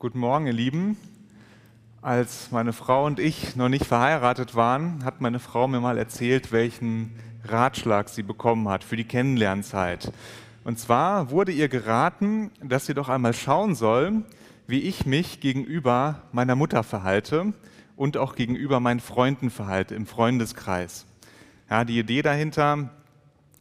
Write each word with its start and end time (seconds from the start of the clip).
Guten 0.00 0.20
Morgen, 0.20 0.46
ihr 0.46 0.54
Lieben. 0.54 0.96
Als 2.00 2.50
meine 2.52 2.72
Frau 2.72 3.04
und 3.04 3.20
ich 3.20 3.54
noch 3.54 3.68
nicht 3.68 3.84
verheiratet 3.84 4.54
waren, 4.54 5.04
hat 5.04 5.20
meine 5.20 5.38
Frau 5.38 5.68
mir 5.68 5.80
mal 5.80 5.98
erzählt, 5.98 6.52
welchen 6.52 7.10
Ratschlag 7.44 8.08
sie 8.08 8.22
bekommen 8.22 8.66
hat 8.70 8.82
für 8.82 8.96
die 8.96 9.04
Kennenlernzeit. 9.04 10.10
Und 10.64 10.78
zwar 10.78 11.30
wurde 11.30 11.52
ihr 11.52 11.68
geraten, 11.68 12.50
dass 12.62 12.86
sie 12.86 12.94
doch 12.94 13.10
einmal 13.10 13.34
schauen 13.34 13.74
soll, 13.74 14.24
wie 14.66 14.80
ich 14.80 15.04
mich 15.04 15.40
gegenüber 15.40 16.22
meiner 16.32 16.56
Mutter 16.56 16.82
verhalte 16.82 17.52
und 17.94 18.16
auch 18.16 18.36
gegenüber 18.36 18.80
meinen 18.80 19.00
Freunden 19.00 19.50
verhalte 19.50 19.96
im 19.96 20.06
Freundeskreis. 20.06 21.04
Ja, 21.68 21.84
die 21.84 21.98
Idee 21.98 22.22
dahinter 22.22 22.88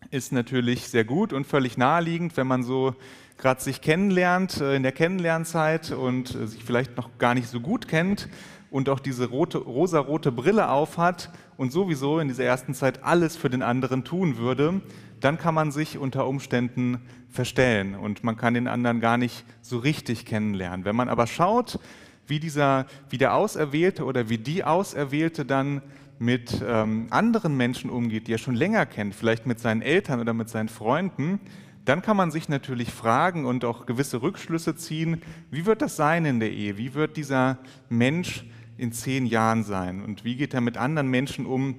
ist 0.09 0.31
natürlich 0.31 0.87
sehr 0.87 1.03
gut 1.03 1.33
und 1.33 1.45
völlig 1.45 1.77
naheliegend, 1.77 2.37
wenn 2.37 2.47
man 2.47 2.63
so 2.63 2.95
gerade 3.39 3.61
sich 3.61 3.81
kennenlernt 3.81 4.61
äh, 4.61 4.75
in 4.75 4.83
der 4.83 4.91
Kennenlernzeit 4.91 5.91
und 5.91 6.35
äh, 6.35 6.45
sich 6.45 6.63
vielleicht 6.63 6.97
noch 6.97 7.17
gar 7.17 7.33
nicht 7.33 7.47
so 7.47 7.59
gut 7.59 7.87
kennt 7.87 8.29
und 8.69 8.89
auch 8.89 8.99
diese 8.99 9.29
rote, 9.29 9.57
rosarote 9.57 10.31
Brille 10.31 10.69
aufhat 10.69 11.31
und 11.57 11.71
sowieso 11.71 12.19
in 12.19 12.27
dieser 12.27 12.43
ersten 12.43 12.73
Zeit 12.73 13.03
alles 13.03 13.35
für 13.35 13.49
den 13.49 13.63
anderen 13.63 14.03
tun 14.03 14.37
würde, 14.37 14.81
dann 15.21 15.37
kann 15.37 15.55
man 15.55 15.71
sich 15.71 15.97
unter 15.97 16.27
Umständen 16.27 17.01
verstellen 17.29 17.95
und 17.95 18.23
man 18.23 18.37
kann 18.37 18.53
den 18.53 18.67
anderen 18.67 18.99
gar 18.99 19.17
nicht 19.17 19.45
so 19.61 19.79
richtig 19.79 20.25
kennenlernen. 20.25 20.85
Wenn 20.85 20.95
man 20.95 21.09
aber 21.09 21.25
schaut, 21.25 21.79
wie, 22.27 22.39
dieser, 22.39 22.85
wie 23.09 23.17
der 23.17 23.33
Auserwählte 23.33 24.05
oder 24.05 24.29
wie 24.29 24.37
die 24.37 24.63
Auserwählte 24.63 25.45
dann 25.45 25.81
mit 26.19 26.61
ähm, 26.65 27.07
anderen 27.09 27.55
Menschen 27.55 27.89
umgeht, 27.89 28.27
die 28.27 28.33
er 28.33 28.37
schon 28.37 28.55
länger 28.55 28.85
kennt, 28.85 29.15
vielleicht 29.15 29.45
mit 29.45 29.59
seinen 29.59 29.81
Eltern 29.81 30.19
oder 30.19 30.33
mit 30.33 30.49
seinen 30.49 30.69
Freunden, 30.69 31.39
dann 31.89 32.03
kann 32.03 32.15
man 32.15 32.29
sich 32.29 32.49
natürlich 32.49 32.91
fragen 32.91 33.45
und 33.45 33.65
auch 33.65 33.87
gewisse 33.87 34.21
Rückschlüsse 34.21 34.75
ziehen, 34.75 35.23
wie 35.49 35.65
wird 35.65 35.81
das 35.81 35.95
sein 35.95 36.23
in 36.23 36.39
der 36.39 36.51
Ehe? 36.51 36.77
Wie 36.77 36.93
wird 36.93 37.17
dieser 37.17 37.57
Mensch 37.89 38.45
in 38.77 38.91
zehn 38.91 39.25
Jahren 39.25 39.63
sein? 39.63 40.03
Und 40.03 40.23
wie 40.23 40.35
geht 40.35 40.53
er 40.53 40.61
mit 40.61 40.77
anderen 40.77 41.07
Menschen 41.07 41.47
um, 41.47 41.77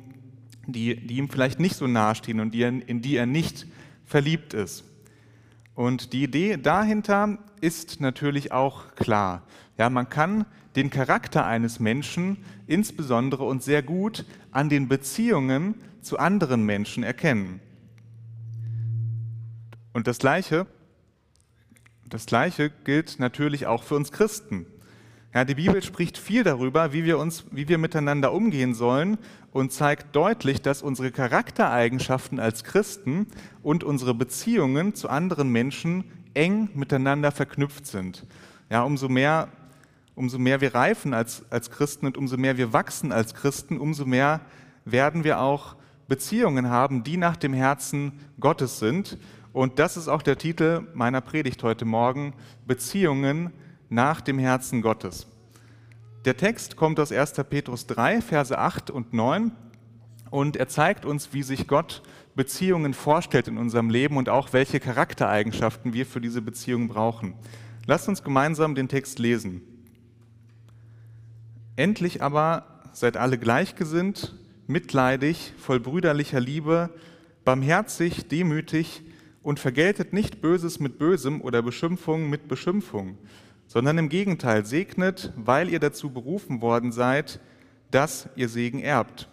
die, 0.66 0.96
die 0.96 1.18
ihm 1.18 1.28
vielleicht 1.28 1.60
nicht 1.60 1.76
so 1.76 1.86
nahestehen 1.86 2.40
und 2.40 2.52
die, 2.52 2.62
in 2.62 3.02
die 3.02 3.14
er 3.14 3.26
nicht 3.26 3.68
verliebt 4.04 4.52
ist? 4.52 4.82
Und 5.76 6.12
die 6.12 6.24
Idee 6.24 6.56
dahinter 6.56 7.38
ist 7.60 8.00
natürlich 8.00 8.50
auch 8.50 8.96
klar. 8.96 9.44
Ja, 9.78 9.90
man 9.90 10.08
kann 10.08 10.44
den 10.74 10.90
Charakter 10.90 11.46
eines 11.46 11.78
Menschen 11.78 12.38
insbesondere 12.66 13.44
und 13.44 13.62
sehr 13.62 13.84
gut 13.84 14.24
an 14.50 14.68
den 14.68 14.88
Beziehungen 14.88 15.76
zu 16.00 16.18
anderen 16.18 16.64
Menschen 16.66 17.04
erkennen. 17.04 17.60
Und 19.92 20.06
das 20.06 20.19
Gleiche, 20.19 20.66
das 22.08 22.27
Gleiche 22.27 22.70
gilt 22.84 23.19
natürlich 23.19 23.66
auch 23.66 23.83
für 23.83 23.97
uns 23.97 24.12
Christen. 24.12 24.66
Ja, 25.32 25.44
die 25.44 25.55
Bibel 25.55 25.80
spricht 25.82 26.19
viel 26.19 26.42
darüber, 26.42 26.92
wie 26.92 27.05
wir, 27.05 27.19
uns, 27.19 27.44
wie 27.52 27.69
wir 27.69 27.78
miteinander 27.78 28.32
umgehen 28.32 28.74
sollen 28.74 29.16
und 29.52 29.72
zeigt 29.72 30.16
deutlich, 30.16 30.60
dass 30.60 30.82
unsere 30.82 31.12
Charaktereigenschaften 31.12 32.41
als 32.41 32.64
Christen 32.64 33.28
und 33.62 33.84
unsere 33.84 34.12
Beziehungen 34.12 34.94
zu 34.94 35.08
anderen 35.08 35.48
Menschen 35.50 36.04
eng 36.34 36.70
miteinander 36.75 37.30
verknüpft 37.30 37.86
sind. 37.86 38.27
Ja, 38.70 38.82
umso 38.82 39.08
mehr, 39.08 39.48
umso 40.16 40.38
mehr 40.38 40.60
wir 40.60 40.75
reifen 40.75 41.14
als, 41.14 41.44
als 41.50 41.70
Christen 41.70 42.06
und 42.06 42.16
umso 42.16 42.36
mehr 42.36 42.56
wir 42.56 42.72
wachsen 42.72 43.12
als 43.12 43.34
Christen, 43.34 43.78
umso 43.78 44.06
mehr 44.06 44.41
werden 44.84 45.22
wir 45.22 45.41
auch 45.41 45.77
Beziehungen 46.11 46.69
haben, 46.69 47.05
die 47.05 47.16
nach 47.16 47.36
dem 47.36 47.55
Herzen 47.55 48.12
Gottes 48.41 48.80
sind. 48.80 49.16
Und 49.53 49.78
das 49.78 49.97
ist 49.97 50.08
auch 50.08 50.22
der 50.22 50.36
Titel 50.36 50.89
meiner 50.92 51.20
Predigt 51.20 51.62
heute 51.62 51.84
Morgen, 51.84 52.34
Beziehungen 52.66 53.53
nach 53.89 54.20
dem 54.20 54.41
Herzen 54.41 54.83
Gottes. 54.83 55.28
Der 56.25 56.36
Text 56.36 56.75
kommt 56.75 56.98
aus 56.98 57.12
1. 57.12 57.34
Petrus 57.48 57.86
3, 57.86 58.22
Verse 58.22 58.58
8 58.58 58.91
und 58.91 59.14
9 59.14 59.53
und 60.31 60.56
er 60.56 60.66
zeigt 60.66 61.05
uns, 61.05 61.33
wie 61.33 61.44
sich 61.44 61.69
Gott 61.69 62.03
Beziehungen 62.34 62.93
vorstellt 62.93 63.47
in 63.47 63.56
unserem 63.56 63.88
Leben 63.88 64.16
und 64.16 64.28
auch 64.28 64.53
welche 64.53 64.81
Charaktereigenschaften 64.81 65.93
wir 65.93 66.06
für 66.06 66.20
diese 66.20 66.43
Beziehungen 66.43 66.88
brauchen. 66.88 67.34
Lasst 67.87 68.09
uns 68.09 68.25
gemeinsam 68.25 68.75
den 68.75 68.88
Text 68.88 69.20
lesen. 69.20 69.62
Endlich 71.76 72.20
aber 72.20 72.81
seid 72.93 73.16
alle 73.16 73.38
gleichgesinnt, 73.38 74.34
mitleidig, 74.70 75.53
voll 75.58 75.81
brüderlicher 75.81 76.41
Liebe, 76.41 76.91
barmherzig, 77.44 78.28
demütig, 78.28 79.03
und 79.42 79.58
vergeltet 79.58 80.12
nicht 80.12 80.41
Böses 80.41 80.81
mit 80.81 80.98
Bösem 80.98 81.41
oder 81.41 81.62
Beschimpfung 81.62 82.28
mit 82.28 82.47
Beschimpfung, 82.47 83.16
sondern 83.66 83.98
im 83.98 84.08
Gegenteil 84.08 84.66
segnet, 84.66 85.32
weil 85.36 85.70
ihr 85.70 85.81
dazu 85.81 86.10
berufen 86.10 86.60
worden 86.60 86.92
seid, 86.92 87.41
dass 87.91 88.28
ihr 88.36 88.48
Segen 88.48 88.81
erbt. 88.81 89.28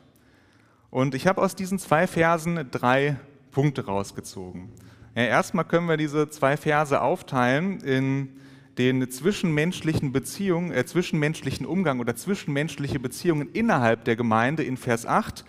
Und 0.89 1.13
ich 1.13 1.27
habe 1.27 1.41
aus 1.41 1.55
diesen 1.55 1.77
zwei 1.77 2.07
Versen 2.07 2.69
drei 2.71 3.17
Punkte 3.51 3.85
rausgezogen. 3.85 4.69
Ja, 5.15 5.23
erstmal 5.23 5.65
können 5.65 5.89
wir 5.89 5.97
diese 5.97 6.29
zwei 6.29 6.55
Verse 6.57 7.01
aufteilen 7.01 7.81
in 7.81 8.29
den 8.77 9.09
zwischenmenschlichen 9.09 10.11
Beziehungen, 10.11 10.71
äh, 10.71 10.85
zwischenmenschlichen 10.85 11.65
Umgang 11.65 11.99
oder 11.99 12.15
zwischenmenschliche 12.15 12.99
Beziehungen 12.99 13.49
innerhalb 13.53 14.05
der 14.05 14.15
Gemeinde 14.15 14.63
in 14.63 14.77
Vers 14.77 15.05
8 15.05 15.45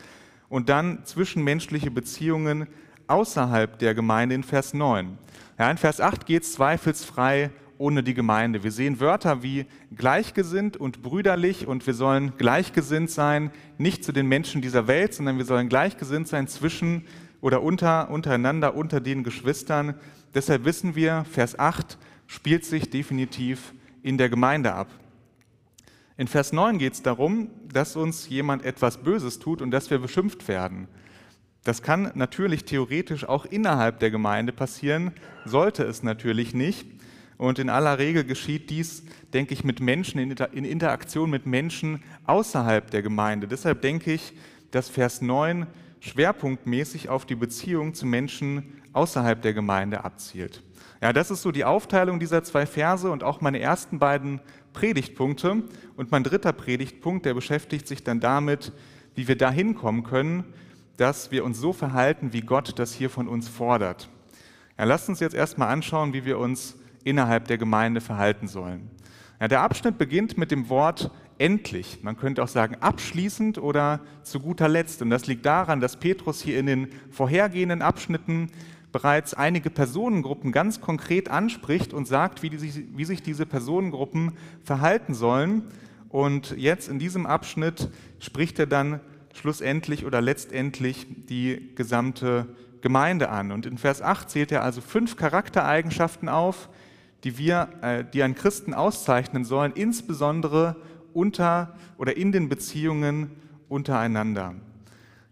und 0.49 0.69
dann 0.69 1.05
zwischenmenschliche 1.05 1.91
Beziehungen 1.91 2.67
außerhalb 3.07 3.79
der 3.79 3.95
Gemeinde 3.95 4.35
in 4.35 4.45
Vers 4.45 4.75
9. 4.75 5.19
Ja, 5.59 5.71
in 5.71 5.77
Vers 5.77 6.01
8 6.01 6.27
geht 6.27 6.43
es 6.43 6.53
zweifelsfrei 6.53 7.51
ohne 7.79 8.03
die 8.03 8.15
Gemeinde. 8.15 8.65
Wir 8.65 8.73
sehen 8.73 9.01
Wörter 9.01 9.43
wie 9.43 9.67
gleichgesinnt 9.97 10.77
und 10.77 11.03
brüderlich 11.03 11.67
und 11.67 11.87
wir 11.87 11.95
sollen 11.95 12.33
gleichgesinnt 12.37 13.11
sein, 13.11 13.51
nicht 13.79 14.05
zu 14.05 14.13
den 14.13 14.27
Menschen 14.27 14.61
dieser 14.63 14.89
Welt, 14.89 15.15
sondern 15.15 15.39
wir 15.39 15.45
sollen 15.45 15.69
gleichgesinnt 15.69 16.29
sein 16.29 16.49
zwischen 16.49 17.05
oder 17.41 17.63
unter, 17.63 18.11
untereinander, 18.11 18.75
unter 18.75 19.01
den 19.01 19.23
Geschwistern. 19.23 19.95
Deshalb 20.35 20.65
wissen 20.65 20.97
wir, 20.97 21.25
Vers 21.31 21.59
8 21.59 21.99
spielt 22.29 22.65
sich 22.65 22.91
definitiv 22.91 23.75
in 24.03 24.19
der 24.19 24.29
Gemeinde 24.29 24.73
ab. 24.73 24.89
In 26.17 26.29
Vers 26.29 26.53
9 26.53 26.79
geht 26.79 26.93
es 26.93 27.03
darum, 27.03 27.51
dass 27.73 27.97
uns 27.97 28.29
jemand 28.29 28.65
etwas 28.65 28.99
Böses 28.99 29.41
tut 29.41 29.63
und 29.63 29.73
dass 29.73 29.91
wir 29.91 29.99
beschimpft 29.99 30.47
werden. 30.47 30.87
Das 31.65 31.83
kann 31.83 32.13
natürlich 32.15 32.65
theoretisch 32.65 33.25
auch 33.25 33.45
innerhalb 33.45 33.99
der 33.99 34.11
Gemeinde 34.11 34.53
passieren, 34.53 35.13
sollte 35.45 35.85
es 35.85 36.03
natürlich 36.03 36.55
nicht. 36.55 36.87
Und 37.37 37.59
in 37.59 37.71
aller 37.71 37.99
Regel 37.99 38.25
geschieht 38.25 38.69
dies, 38.69 39.05
denke 39.33 39.55
ich, 39.55 39.65
mit 39.65 39.81
Menschen, 39.81 40.19
in 40.19 40.65
Interaktion 40.65 41.31
mit 41.31 41.47
Menschen 41.47 42.03
außerhalb 42.25 42.91
der 42.91 43.03
Gemeinde. 43.03 43.47
Deshalb 43.47 43.81
denke 43.81 44.13
ich, 44.13 44.35
dass 44.71 44.89
Vers 44.89 45.23
9 45.23 45.67
schwerpunktmäßig 46.01 47.09
auf 47.09 47.27
die 47.27 47.37
Beziehung 47.37 47.95
zu 47.95 48.07
Menschen 48.07 48.81
außerhalb 48.93 49.41
der 49.41 49.55
Gemeinde 49.55 50.05
abzielt. 50.05 50.63
Ja, 51.01 51.13
das 51.13 51.31
ist 51.31 51.43
so 51.43 51.53
die 51.53 51.65
Aufteilung 51.65 52.19
dieser 52.19 52.43
zwei 52.43 52.67
Verse 52.67 53.09
und 53.11 53.23
auch 53.23 53.41
meine 53.41 53.61
ersten 53.61 53.99
beiden 53.99 54.41
Predigtpunkte. 54.73 55.63
Und 55.97 56.11
mein 56.11 56.25
dritter 56.25 56.53
Predigtpunkt, 56.53 57.25
der 57.25 57.35
beschäftigt 57.35 57.87
sich 57.87 58.03
dann 58.03 58.19
damit, 58.21 58.73
wie 59.15 59.29
wir 59.29 59.37
dahin 59.37 59.75
kommen 59.75 60.03
können, 60.03 60.45
dass 60.97 61.31
wir 61.31 61.45
uns 61.45 61.59
so 61.59 61.73
verhalten, 61.73 62.33
wie 62.33 62.41
Gott 62.41 62.79
das 62.79 62.93
hier 62.93 63.11
von 63.11 63.29
uns 63.29 63.49
fordert. 63.49 64.09
Ja, 64.77 64.85
lasst 64.85 65.09
uns 65.09 65.21
jetzt 65.21 65.35
erstmal 65.35 65.69
anschauen, 65.69 66.13
wie 66.13 66.25
wir 66.25 66.39
uns 66.39 66.77
innerhalb 67.05 67.47
der 67.47 67.59
Gemeinde 67.59 68.01
verhalten 68.01 68.49
sollen. 68.49 68.91
Ja, 69.41 69.47
der 69.47 69.61
Abschnitt 69.63 69.99
beginnt 69.99 70.37
mit 70.37 70.51
dem 70.51 70.69
Wort 70.69 71.13
endlich. 71.39 72.01
Man 72.03 72.17
könnte 72.17 72.43
auch 72.43 72.49
sagen 72.49 72.77
abschließend 72.81 73.59
oder 73.59 74.01
zu 74.25 74.41
guter 74.41 74.69
Letzt. 74.69 75.01
Und 75.01 75.11
das 75.11 75.29
liegt 75.29 75.47
daran, 75.47 75.81
dass 75.81 75.97
Petrus 75.97 76.43
hier 76.43 76.59
in 76.59 76.67
den 76.67 76.89
vorhergehenden 77.11 77.83
Abschnitten 77.83 78.51
bereits 78.99 79.33
einige 79.33 79.71
Personengruppen 79.71 80.51
ganz 80.51 80.81
konkret 80.81 81.29
anspricht 81.31 81.95
und 81.95 82.09
sagt, 82.09 82.43
wie, 82.43 82.51
die, 82.51 82.89
wie 82.97 83.05
sich 83.05 83.23
diese 83.23 83.47
Personengruppen 83.47 84.33
verhalten 84.65 85.15
sollen. 85.15 85.63
Und 86.09 86.57
jetzt 86.57 86.89
in 86.89 86.99
diesem 86.99 87.25
Abschnitt 87.25 87.91
spricht 88.19 88.59
er 88.59 88.67
dann 88.67 88.99
schlussendlich 89.35 90.05
oder 90.05 90.21
letztendlich 90.21 91.07
die 91.29 91.77
gesamte 91.77 92.49
Gemeinde 92.81 93.29
an. 93.29 93.53
Und 93.53 93.67
in 93.67 93.79
Vers 93.79 94.03
8 94.03 94.29
zählt 94.29 94.51
er 94.51 94.65
also 94.65 94.81
fünf 94.81 95.15
Charaktereigenschaften 95.15 96.29
auf, 96.29 96.69
die 97.23 97.39
wir, 97.39 97.69
äh, 97.83 98.03
die 98.13 98.25
einen 98.25 98.35
Christen 98.35 98.75
auszeichnen 98.75 99.45
sollen, 99.45 99.75
insbesondere 99.77 100.75
unter 101.15 101.77
oder 101.99 102.17
in 102.17 102.33
den 102.33 102.49
Beziehungen 102.49 103.31
untereinander. 103.69 104.57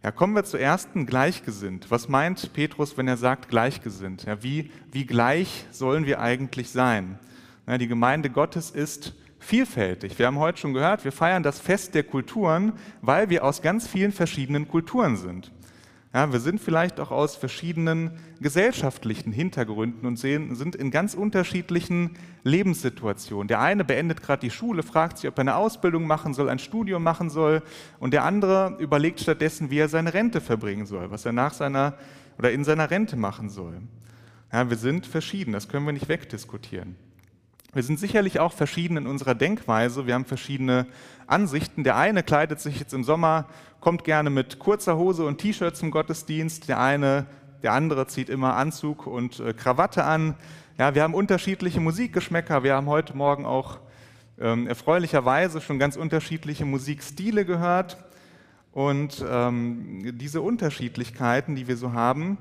Ja, 0.03 0.11
kommen 0.13 0.35
wir 0.35 0.45
zur 0.45 0.61
ersten 0.61 1.07
gleichgesinnt. 1.07 1.91
Was 1.91 2.09
meint 2.09 2.53
Petrus, 2.53 2.97
wenn 2.97 3.09
er 3.09 3.17
sagt 3.17 3.49
gleichgesinnt? 3.49 4.25
Ja, 4.25 4.43
wie, 4.43 4.71
wie 4.93 5.07
gleich 5.07 5.67
sollen 5.71 6.07
wir 6.07 6.21
eigentlich 6.21 6.71
sein? 6.71 7.19
Ja, 7.67 7.79
die 7.79 7.89
Gemeinde 7.89 8.31
Gottes 8.31 8.71
ist 8.71 9.15
vielfältig. 9.39 10.19
Wir 10.19 10.27
haben 10.27 10.39
heute 10.39 10.59
schon 10.59 10.75
gehört, 10.75 11.05
wir 11.05 11.13
feiern 11.13 11.43
das 11.43 11.59
Fest 11.61 11.95
der 11.95 12.05
Kulturen, 12.05 12.73
weil 13.03 13.31
wir 13.31 13.45
aus 13.45 13.63
ganz 13.63 13.87
vielen 13.87 14.13
verschiedenen 14.13 14.69
Kulturen 14.69 15.17
sind. 15.17 15.51
Ja, 16.15 16.33
wir 16.33 16.41
sind 16.41 16.61
vielleicht 16.61 16.99
auch 16.99 17.11
aus 17.11 17.37
verschiedenen 17.37 18.13
gesellschaftlichen 18.41 19.33
Hintergründen 19.33 20.07
und 20.07 20.19
sehen, 20.19 20.55
sind 20.55 20.75
in 20.75 20.91
ganz 20.91 21.15
unterschiedlichen 21.15 22.17
Lebenssituationen. 22.43 23.49
Der 23.49 23.61
eine 23.61 23.85
beendet 23.85 24.23
gerade 24.23 24.41
die 24.41 24.51
Schule, 24.51 24.83
fragt 24.83 25.19
sich, 25.19 25.29
ob 25.29 25.37
er 25.37 25.43
eine 25.43 25.57
Ausbildung 25.57 26.07
machen 26.07 26.33
soll, 26.33 26.49
ein 26.49 26.59
Studium 26.59 27.03
machen 27.03 27.29
soll, 27.29 27.63
und 27.99 28.15
der 28.15 28.25
andere 28.25 28.77
überlegt 28.79 29.21
stattdessen, 29.21 29.71
wie 29.71 29.79
er 29.79 29.89
seine 29.89 30.15
Rente 30.15 30.41
verbringen 30.41 30.87
soll, 30.87 31.11
was 31.11 31.27
er 31.27 31.33
nach 31.33 31.53
seiner 31.53 31.95
oder 32.39 32.53
in 32.53 32.65
seiner 32.65 32.91
Rente 32.91 33.17
machen 33.17 33.51
soll. 33.51 33.83
Ja, 34.53 34.71
wir 34.71 34.77
sind 34.77 35.07
verschieden, 35.07 35.53
das 35.53 35.69
können 35.69 35.87
wir 35.87 35.93
nicht 35.93 36.09
wegdiskutieren. 36.09 36.97
Wir 37.73 37.83
sind 37.83 37.99
sicherlich 37.99 38.41
auch 38.41 38.53
verschieden 38.53 38.97
in 38.97 39.07
unserer 39.07 39.35
Denkweise. 39.35 40.07
Wir 40.07 40.15
haben 40.15 40.25
verschiedene 40.25 40.87
Ansichten. 41.27 41.85
Der 41.85 41.97
eine 41.97 42.23
kleidet 42.23 42.61
sich 42.61 42.79
jetzt 42.79 42.95
im 42.95 43.05
Sommer, 43.05 43.47
kommt 43.81 44.05
gerne 44.05 44.31
mit 44.31 44.59
kurzer 44.59 44.97
Hose 44.97 45.25
und 45.25 45.39
T-Shirt 45.39 45.77
zum 45.77 45.91
Gottesdienst. 45.91 46.69
Der 46.69 46.81
eine, 46.81 47.27
der 47.63 47.73
andere 47.73 48.07
zieht 48.07 48.31
immer 48.31 48.55
Anzug 48.55 49.07
und 49.07 49.41
äh, 49.41 49.53
Krawatte 49.53 50.05
an. 50.05 50.37
Ja, 50.79 50.95
wir 50.95 51.03
haben 51.03 51.15
unterschiedliche 51.15 51.81
Musikgeschmäcker. 51.81 52.63
Wir 52.63 52.75
haben 52.75 52.87
heute 52.87 53.17
Morgen 53.17 53.45
auch 53.45 53.79
ähm, 54.39 54.67
erfreulicherweise 54.67 55.61
schon 55.61 55.79
ganz 55.79 55.97
unterschiedliche 55.97 56.65
Musikstile 56.65 57.45
gehört. 57.45 57.99
Und 58.73 59.25
ähm, 59.29 60.19
diese 60.19 60.43
Unterschiedlichkeiten, 60.43 61.57
die 61.57 61.67
wir 61.67 61.77
so 61.77 61.93
haben, 61.93 62.39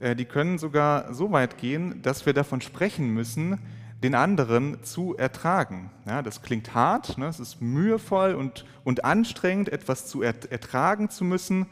äh, 0.00 0.16
die 0.16 0.24
können 0.24 0.58
sogar 0.58 1.12
so 1.12 1.30
weit 1.32 1.58
gehen, 1.58 2.00
dass 2.02 2.26
wir 2.26 2.32
davon 2.32 2.60
sprechen 2.60 3.10
müssen, 3.10 3.58
den 4.04 4.14
anderen 4.14 4.82
zu 4.82 5.16
ertragen. 5.16 5.90
Ja, 6.06 6.20
das 6.20 6.42
klingt 6.42 6.74
hart, 6.74 7.16
ne? 7.16 7.26
es 7.26 7.40
ist 7.40 7.62
mühevoll 7.62 8.34
und, 8.34 8.66
und 8.84 9.02
anstrengend, 9.02 9.70
etwas 9.70 10.06
zu 10.06 10.20
ertragen 10.20 11.08
zu 11.08 11.24
müssen, 11.24 11.64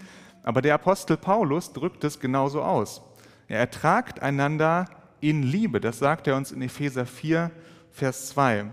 aber 0.42 0.62
der 0.62 0.72
Apostel 0.72 1.18
Paulus 1.18 1.74
drückt 1.74 2.04
es 2.04 2.20
genauso 2.20 2.62
aus. 2.62 3.02
Er 3.48 3.58
ertragt 3.58 4.22
einander 4.22 4.86
in 5.20 5.42
Liebe, 5.42 5.78
das 5.78 5.98
sagt 5.98 6.26
er 6.26 6.36
uns 6.36 6.52
in 6.52 6.62
Epheser 6.62 7.04
4, 7.04 7.50
Vers 7.90 8.28
2. 8.28 8.70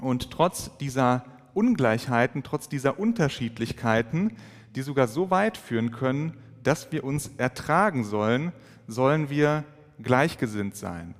Und 0.00 0.30
trotz 0.30 0.70
dieser 0.78 1.24
Ungleichheiten, 1.54 2.44
trotz 2.44 2.68
dieser 2.68 3.00
Unterschiedlichkeiten, 3.00 4.36
die 4.76 4.82
sogar 4.82 5.08
so 5.08 5.32
weit 5.32 5.56
führen 5.56 5.90
können, 5.90 6.34
dass 6.62 6.92
wir 6.92 7.02
uns 7.02 7.32
ertragen 7.38 8.04
sollen, 8.04 8.52
sollen 8.86 9.30
wir 9.30 9.64
gleichgesinnt 10.00 10.76
sein. 10.76 11.16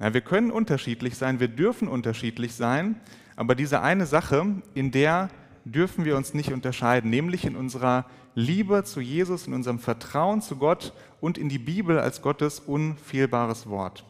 Ja, 0.00 0.14
wir 0.14 0.20
können 0.20 0.50
unterschiedlich 0.50 1.16
sein, 1.16 1.40
wir 1.40 1.48
dürfen 1.48 1.88
unterschiedlich 1.88 2.54
sein, 2.54 3.00
aber 3.36 3.54
diese 3.54 3.82
eine 3.82 4.06
Sache, 4.06 4.46
in 4.74 4.90
der 4.90 5.28
dürfen 5.64 6.04
wir 6.04 6.16
uns 6.16 6.34
nicht 6.34 6.52
unterscheiden, 6.52 7.10
nämlich 7.10 7.44
in 7.44 7.56
unserer 7.56 8.06
Liebe 8.34 8.84
zu 8.84 9.00
Jesus, 9.00 9.46
in 9.46 9.54
unserem 9.54 9.80
Vertrauen 9.80 10.40
zu 10.40 10.56
Gott 10.56 10.92
und 11.20 11.38
in 11.38 11.48
die 11.48 11.58
Bibel 11.58 11.98
als 11.98 12.22
Gottes 12.22 12.60
unfehlbares 12.60 13.68
Wort. 13.68 14.04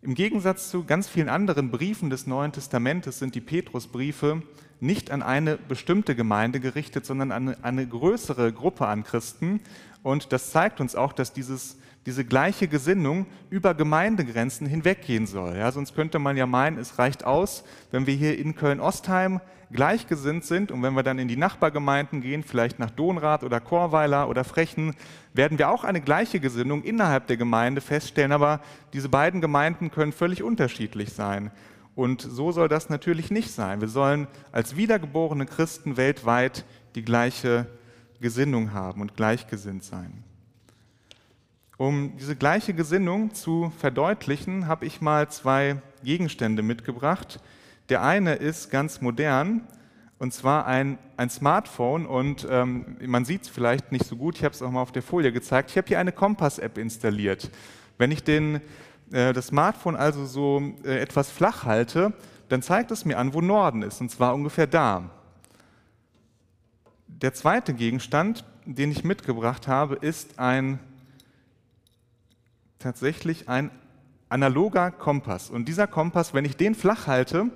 Im 0.00 0.14
Gegensatz 0.14 0.70
zu 0.70 0.84
ganz 0.84 1.08
vielen 1.08 1.28
anderen 1.28 1.72
Briefen 1.72 2.08
des 2.08 2.28
Neuen 2.28 2.52
Testamentes 2.52 3.18
sind 3.18 3.34
die 3.34 3.40
Petrusbriefe 3.40 4.42
nicht 4.78 5.10
an 5.10 5.22
eine 5.22 5.56
bestimmte 5.56 6.14
Gemeinde 6.14 6.60
gerichtet, 6.60 7.04
sondern 7.04 7.32
an 7.32 7.56
eine, 7.62 7.84
größere 7.84 8.52
Gruppe 8.52 8.86
an 8.86 9.02
Christen. 9.02 9.60
Und 10.04 10.32
das 10.32 10.52
zeigt 10.52 10.80
uns 10.80 10.94
auch, 10.94 11.12
dass 11.12 11.32
dieses 11.32 11.78
diese 12.06 12.24
gleiche 12.24 12.68
Gesinnung 12.68 13.26
über 13.50 13.74
Gemeindegrenzen 13.74 14.66
hinweggehen 14.66 15.26
soll. 15.26 15.56
Ja, 15.56 15.70
sonst 15.72 15.94
könnte 15.94 16.18
man 16.18 16.36
ja 16.36 16.46
meinen, 16.46 16.78
es 16.78 16.98
reicht 16.98 17.24
aus, 17.24 17.64
wenn 17.90 18.06
wir 18.06 18.14
hier 18.14 18.38
in 18.38 18.54
Köln-Ostheim 18.54 19.40
gleichgesinnt 19.70 20.44
sind 20.44 20.72
und 20.72 20.82
wenn 20.82 20.94
wir 20.94 21.02
dann 21.02 21.18
in 21.18 21.28
die 21.28 21.36
Nachbargemeinden 21.36 22.22
gehen, 22.22 22.42
vielleicht 22.42 22.78
nach 22.78 22.90
Donrath 22.90 23.44
oder 23.44 23.60
Chorweiler 23.60 24.28
oder 24.28 24.44
Frechen, 24.44 24.94
werden 25.34 25.58
wir 25.58 25.68
auch 25.68 25.84
eine 25.84 26.00
gleiche 26.00 26.40
Gesinnung 26.40 26.82
innerhalb 26.82 27.26
der 27.26 27.36
Gemeinde 27.36 27.80
feststellen, 27.80 28.32
aber 28.32 28.60
diese 28.92 29.08
beiden 29.08 29.40
Gemeinden 29.40 29.90
können 29.90 30.12
völlig 30.12 30.42
unterschiedlich 30.42 31.12
sein. 31.12 31.50
Und 31.94 32.22
so 32.22 32.52
soll 32.52 32.68
das 32.68 32.88
natürlich 32.88 33.30
nicht 33.30 33.50
sein. 33.50 33.80
Wir 33.80 33.88
sollen 33.88 34.28
als 34.52 34.76
wiedergeborene 34.76 35.46
Christen 35.46 35.96
weltweit 35.96 36.64
die 36.94 37.04
gleiche 37.04 37.66
Gesinnung 38.20 38.72
haben 38.72 39.00
und 39.00 39.16
gleichgesinnt 39.16 39.82
sein. 39.82 40.24
Um 41.78 42.16
diese 42.16 42.34
gleiche 42.34 42.74
Gesinnung 42.74 43.34
zu 43.34 43.72
verdeutlichen, 43.78 44.66
habe 44.66 44.84
ich 44.84 45.00
mal 45.00 45.30
zwei 45.30 45.80
Gegenstände 46.02 46.60
mitgebracht. 46.60 47.38
Der 47.88 48.02
eine 48.02 48.34
ist 48.34 48.70
ganz 48.72 49.00
modern, 49.00 49.62
und 50.18 50.34
zwar 50.34 50.66
ein, 50.66 50.98
ein 51.16 51.30
Smartphone. 51.30 52.04
Und 52.04 52.44
ähm, 52.50 52.96
man 53.06 53.24
sieht 53.24 53.42
es 53.42 53.48
vielleicht 53.48 53.92
nicht 53.92 54.06
so 54.06 54.16
gut, 54.16 54.34
ich 54.38 54.42
habe 54.42 54.52
es 54.52 54.60
auch 54.60 54.72
mal 54.72 54.82
auf 54.82 54.90
der 54.90 55.02
Folie 55.04 55.30
gezeigt. 55.30 55.70
Ich 55.70 55.76
habe 55.76 55.86
hier 55.86 56.00
eine 56.00 56.10
Kompass-App 56.10 56.78
installiert. 56.78 57.48
Wenn 57.96 58.10
ich 58.10 58.24
den, 58.24 58.56
äh, 59.12 59.32
das 59.32 59.46
Smartphone 59.46 59.94
also 59.94 60.26
so 60.26 60.60
äh, 60.84 60.98
etwas 60.98 61.30
flach 61.30 61.64
halte, 61.64 62.12
dann 62.48 62.60
zeigt 62.60 62.90
es 62.90 63.04
mir 63.04 63.18
an, 63.18 63.34
wo 63.34 63.40
Norden 63.40 63.82
ist, 63.82 64.00
und 64.00 64.10
zwar 64.10 64.34
ungefähr 64.34 64.66
da. 64.66 65.10
Der 67.06 67.34
zweite 67.34 67.72
Gegenstand, 67.72 68.44
den 68.64 68.90
ich 68.90 69.04
mitgebracht 69.04 69.68
habe, 69.68 69.94
ist 69.94 70.40
ein 70.40 70.80
tatsächlich 72.78 73.48
ein 73.48 73.70
analoger 74.28 74.90
Kompass. 74.90 75.50
Und 75.50 75.66
dieser 75.68 75.86
Kompass, 75.86 76.34
wenn 76.34 76.44
ich 76.44 76.56
den 76.56 76.74
flach 76.74 77.06
halte, 77.06 77.50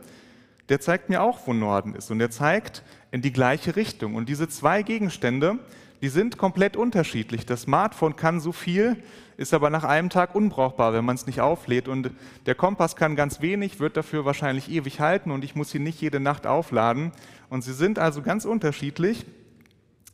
der 0.69 0.81
zeigt 0.81 1.09
mir 1.09 1.23
auch, 1.23 1.47
wo 1.47 1.53
Norden 1.53 1.95
ist. 1.95 2.11
Und 2.11 2.19
der 2.19 2.31
zeigt 2.31 2.83
in 3.11 3.23
die 3.23 3.33
gleiche 3.33 3.77
Richtung. 3.77 4.15
Und 4.15 4.29
diese 4.29 4.49
zwei 4.49 4.83
Gegenstände, 4.83 5.59
die 6.01 6.09
sind 6.09 6.39
komplett 6.39 6.77
unterschiedlich. 6.77 7.47
Das 7.47 7.63
Smartphone 7.63 8.17
kann 8.17 8.41
so 8.41 8.53
viel, 8.53 8.97
ist 9.37 9.55
aber 9.55 9.71
nach 9.71 9.85
einem 9.85 10.11
Tag 10.11 10.35
unbrauchbar, 10.35 10.93
wenn 10.93 11.05
man 11.05 11.15
es 11.15 11.27
nicht 11.27 11.41
auflädt. 11.41 11.89
Und 11.89 12.11
der 12.47 12.55
Kompass 12.55 12.97
kann 12.97 13.17
ganz 13.17 13.41
wenig, 13.41 13.81
wird 13.81 13.97
dafür 13.97 14.25
wahrscheinlich 14.25 14.71
ewig 14.71 14.99
halten 15.01 15.31
und 15.31 15.45
ich 15.45 15.55
muss 15.55 15.75
ihn 15.75 15.83
nicht 15.83 16.01
jede 16.01 16.21
Nacht 16.21 16.47
aufladen. 16.47 17.13
Und 17.49 17.63
sie 17.63 17.73
sind 17.73 17.99
also 17.99 18.23
ganz 18.23 18.45
unterschiedlich, 18.45 19.27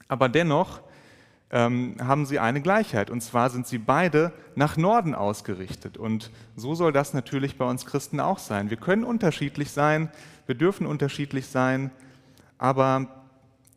aber 0.09 0.29
dennoch 0.29 0.81
ähm, 1.51 1.97
haben 2.01 2.27
sie 2.27 2.39
eine 2.39 2.61
Gleichheit. 2.61 3.11
Und 3.11 3.23
zwar 3.23 3.51
sind 3.51 3.67
sie 3.67 3.79
beide 3.79 4.33
nach 4.55 4.77
Norden 4.77 5.15
ausgerichtet. 5.15 5.97
Und 5.97 6.31
so 6.57 6.75
soll 6.75 6.93
das 6.93 7.15
natürlich 7.15 7.57
bei 7.57 7.65
uns 7.65 7.87
Christen 7.87 8.21
auch 8.21 8.39
sein. 8.39 8.71
Wir 8.71 8.77
können 8.77 9.05
unterschiedlich 9.05 9.71
sein, 9.71 10.11
wir 10.47 10.55
dürfen 10.55 10.87
unterschiedlich 10.87 11.47
sein, 11.47 11.91
aber 12.59 13.07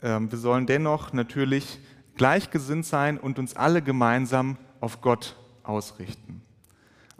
ähm, 0.01 0.31
wir 0.31 0.37
sollen 0.37 0.65
dennoch 0.65 1.13
natürlich 1.13 1.79
gleichgesinnt 2.15 2.85
sein 2.85 3.17
und 3.17 3.39
uns 3.39 3.55
alle 3.55 3.81
gemeinsam 3.81 4.57
auf 4.79 5.01
Gott 5.01 5.35
ausrichten. 5.63 6.41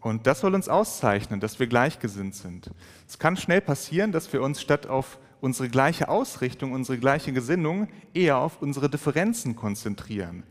Und 0.02 0.26
das 0.26 0.40
soll 0.40 0.56
uns 0.56 0.68
auszeichnen, 0.68 1.40
dass 1.40 1.60
wir 1.60 1.68
gleichgesinnt 1.68 2.36
sind. 2.36 2.72
Es 3.08 3.20
kann 3.20 3.38
schnell 3.38 3.62
passieren, 3.62 4.12
dass 4.12 4.34
wir 4.34 4.42
uns 4.42 4.60
statt 4.60 4.88
auf 4.88 5.20
unsere 5.42 5.68
gleiche 5.68 6.08
Ausrichtung, 6.08 6.72
unsere 6.72 6.98
gleiche 6.98 7.34
Gesinnung 7.34 7.88
eher 8.14 8.38
auf 8.38 8.62
unsere 8.62 8.90
Differenzen 8.90 9.56
konzentrieren. 9.56 10.44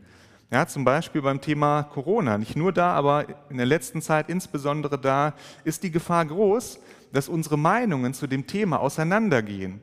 Ja, 0.51 0.67
zum 0.67 0.83
Beispiel 0.83 1.21
beim 1.21 1.39
Thema 1.39 1.83
Corona. 1.83 2.37
Nicht 2.37 2.57
nur 2.57 2.73
da, 2.73 2.93
aber 2.93 3.25
in 3.49 3.55
der 3.55 3.65
letzten 3.65 4.01
Zeit 4.01 4.29
insbesondere 4.29 4.99
da 4.99 5.33
ist 5.63 5.81
die 5.83 5.91
Gefahr 5.91 6.25
groß, 6.25 6.79
dass 7.13 7.29
unsere 7.29 7.57
Meinungen 7.57 8.13
zu 8.13 8.27
dem 8.27 8.45
Thema 8.45 8.81
auseinandergehen. 8.81 9.79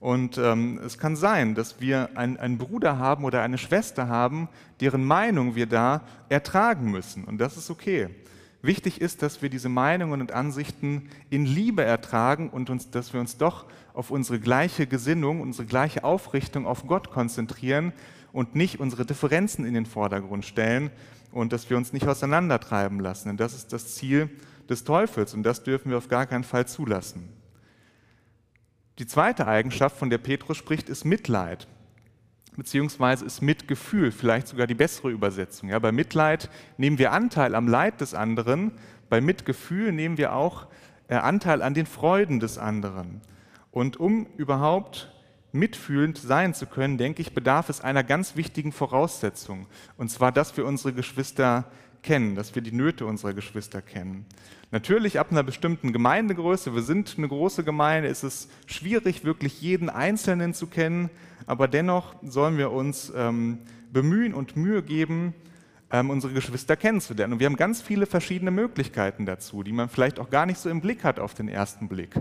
Und 0.00 0.38
ähm, 0.38 0.80
es 0.84 0.98
kann 0.98 1.14
sein, 1.14 1.54
dass 1.54 1.80
wir 1.80 2.08
einen 2.16 2.58
Bruder 2.58 2.98
haben 2.98 3.24
oder 3.24 3.42
eine 3.42 3.58
Schwester 3.58 4.08
haben, 4.08 4.48
deren 4.80 5.04
Meinung 5.04 5.54
wir 5.54 5.66
da 5.66 6.00
ertragen 6.28 6.90
müssen. 6.90 7.24
Und 7.24 7.38
das 7.38 7.56
ist 7.56 7.70
okay. 7.70 8.08
Wichtig 8.62 9.00
ist, 9.00 9.22
dass 9.22 9.42
wir 9.42 9.48
diese 9.48 9.68
Meinungen 9.68 10.20
und 10.20 10.32
Ansichten 10.32 11.08
in 11.30 11.46
Liebe 11.46 11.84
ertragen 11.84 12.50
und 12.50 12.68
uns, 12.68 12.90
dass 12.90 13.12
wir 13.12 13.20
uns 13.20 13.38
doch 13.38 13.66
auf 14.00 14.10
unsere 14.10 14.40
gleiche 14.40 14.86
Gesinnung, 14.86 15.42
unsere 15.42 15.66
gleiche 15.66 16.04
Aufrichtung 16.04 16.66
auf 16.66 16.86
Gott 16.86 17.10
konzentrieren 17.10 17.92
und 18.32 18.54
nicht 18.54 18.80
unsere 18.80 19.04
Differenzen 19.04 19.66
in 19.66 19.74
den 19.74 19.84
Vordergrund 19.84 20.46
stellen 20.46 20.90
und 21.32 21.52
dass 21.52 21.68
wir 21.68 21.76
uns 21.76 21.92
nicht 21.92 22.08
auseinandertreiben 22.08 22.98
lassen. 22.98 23.28
Denn 23.28 23.36
das 23.36 23.52
ist 23.52 23.74
das 23.74 23.94
Ziel 23.94 24.30
des 24.70 24.84
Teufels 24.84 25.34
und 25.34 25.42
das 25.42 25.64
dürfen 25.64 25.90
wir 25.90 25.98
auf 25.98 26.08
gar 26.08 26.24
keinen 26.24 26.44
Fall 26.44 26.66
zulassen. 26.66 27.28
Die 28.98 29.06
zweite 29.06 29.46
Eigenschaft, 29.46 29.98
von 29.98 30.08
der 30.08 30.16
Petrus 30.16 30.56
spricht, 30.56 30.88
ist 30.88 31.04
Mitleid 31.04 31.68
beziehungsweise 32.56 33.26
ist 33.26 33.42
Mitgefühl 33.42 34.12
vielleicht 34.12 34.48
sogar 34.48 34.66
die 34.66 34.74
bessere 34.74 35.10
Übersetzung. 35.10 35.68
Ja, 35.68 35.78
bei 35.78 35.92
Mitleid 35.92 36.48
nehmen 36.78 36.98
wir 36.98 37.12
Anteil 37.12 37.54
am 37.54 37.68
Leid 37.68 38.00
des 38.00 38.14
anderen, 38.14 38.72
bei 39.10 39.20
Mitgefühl 39.20 39.92
nehmen 39.92 40.16
wir 40.16 40.34
auch 40.34 40.66
äh, 41.08 41.16
Anteil 41.16 41.60
an 41.60 41.74
den 41.74 41.86
Freuden 41.86 42.40
des 42.40 42.56
anderen. 42.56 43.20
Und 43.70 43.98
um 43.98 44.26
überhaupt 44.36 45.12
mitfühlend 45.52 46.18
sein 46.18 46.54
zu 46.54 46.66
können, 46.66 46.98
denke 46.98 47.22
ich, 47.22 47.34
bedarf 47.34 47.68
es 47.68 47.80
einer 47.80 48.04
ganz 48.04 48.36
wichtigen 48.36 48.72
Voraussetzung, 48.72 49.66
und 49.96 50.10
zwar, 50.10 50.32
dass 50.32 50.56
wir 50.56 50.64
unsere 50.64 50.92
Geschwister 50.92 51.70
kennen, 52.02 52.34
dass 52.34 52.54
wir 52.54 52.62
die 52.62 52.72
Nöte 52.72 53.04
unserer 53.04 53.34
Geschwister 53.34 53.82
kennen. 53.82 54.24
Natürlich 54.70 55.18
ab 55.18 55.28
einer 55.30 55.42
bestimmten 55.42 55.92
Gemeindegröße, 55.92 56.74
wir 56.74 56.82
sind 56.82 57.14
eine 57.18 57.28
große 57.28 57.64
Gemeinde, 57.64 58.08
ist 58.08 58.22
es 58.22 58.48
schwierig, 58.66 59.24
wirklich 59.24 59.60
jeden 59.60 59.90
Einzelnen 59.90 60.54
zu 60.54 60.66
kennen, 60.68 61.10
aber 61.46 61.68
dennoch 61.68 62.14
sollen 62.22 62.56
wir 62.56 62.70
uns 62.70 63.12
ähm, 63.14 63.58
bemühen 63.92 64.34
und 64.34 64.56
Mühe 64.56 64.82
geben, 64.82 65.34
ähm, 65.92 66.10
unsere 66.10 66.32
Geschwister 66.32 66.76
kennenzulernen. 66.76 67.34
Und 67.34 67.40
wir 67.40 67.46
haben 67.46 67.56
ganz 67.56 67.82
viele 67.82 68.06
verschiedene 68.06 68.50
Möglichkeiten 68.50 69.26
dazu, 69.26 69.62
die 69.62 69.72
man 69.72 69.88
vielleicht 69.88 70.18
auch 70.18 70.30
gar 70.30 70.46
nicht 70.46 70.58
so 70.58 70.70
im 70.70 70.80
Blick 70.80 71.04
hat 71.04 71.18
auf 71.18 71.34
den 71.34 71.48
ersten 71.48 71.88
Blick. 71.88 72.14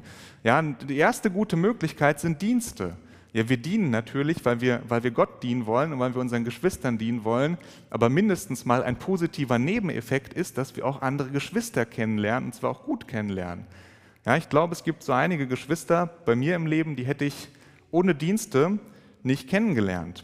Ja, 0.44 0.62
die 0.62 0.98
erste 0.98 1.30
gute 1.30 1.56
Möglichkeit 1.56 2.20
sind 2.20 2.42
Dienste. 2.42 2.96
Ja, 3.32 3.48
wir 3.48 3.58
dienen 3.58 3.92
natürlich, 3.92 4.44
weil 4.44 4.60
wir, 4.60 4.82
weil 4.88 5.04
wir 5.04 5.12
Gott 5.12 5.44
dienen 5.44 5.68
wollen 5.68 5.94
und 5.94 6.00
weil 6.00 6.16
wir 6.16 6.22
unseren 6.22 6.46
Geschwistern 6.46 6.98
dienen 6.98 7.24
wollen. 7.24 7.60
Aber 7.92 8.10
mindestens 8.10 8.66
mal 8.66 8.82
ein 8.82 8.96
positiver 8.96 9.60
Nebeneffekt 9.60 10.34
ist, 10.34 10.58
dass 10.58 10.76
wir 10.76 10.86
auch 10.86 11.04
andere 11.04 11.30
Geschwister 11.30 11.86
kennenlernen 11.86 12.50
und 12.50 12.56
zwar 12.56 12.72
auch 12.72 12.86
gut 12.86 13.08
kennenlernen. 13.08 13.66
Ja, 14.26 14.36
ich 14.36 14.50
glaube, 14.50 14.74
es 14.74 14.84
gibt 14.84 15.04
so 15.04 15.14
einige 15.14 15.48
Geschwister 15.48 16.08
bei 16.26 16.36
mir 16.36 16.56
im 16.56 16.66
Leben, 16.66 16.96
die 16.96 17.06
hätte 17.06 17.26
ich 17.26 17.50
ohne 17.92 18.16
Dienste 18.16 18.80
nicht 19.22 19.48
kennengelernt. 19.48 20.24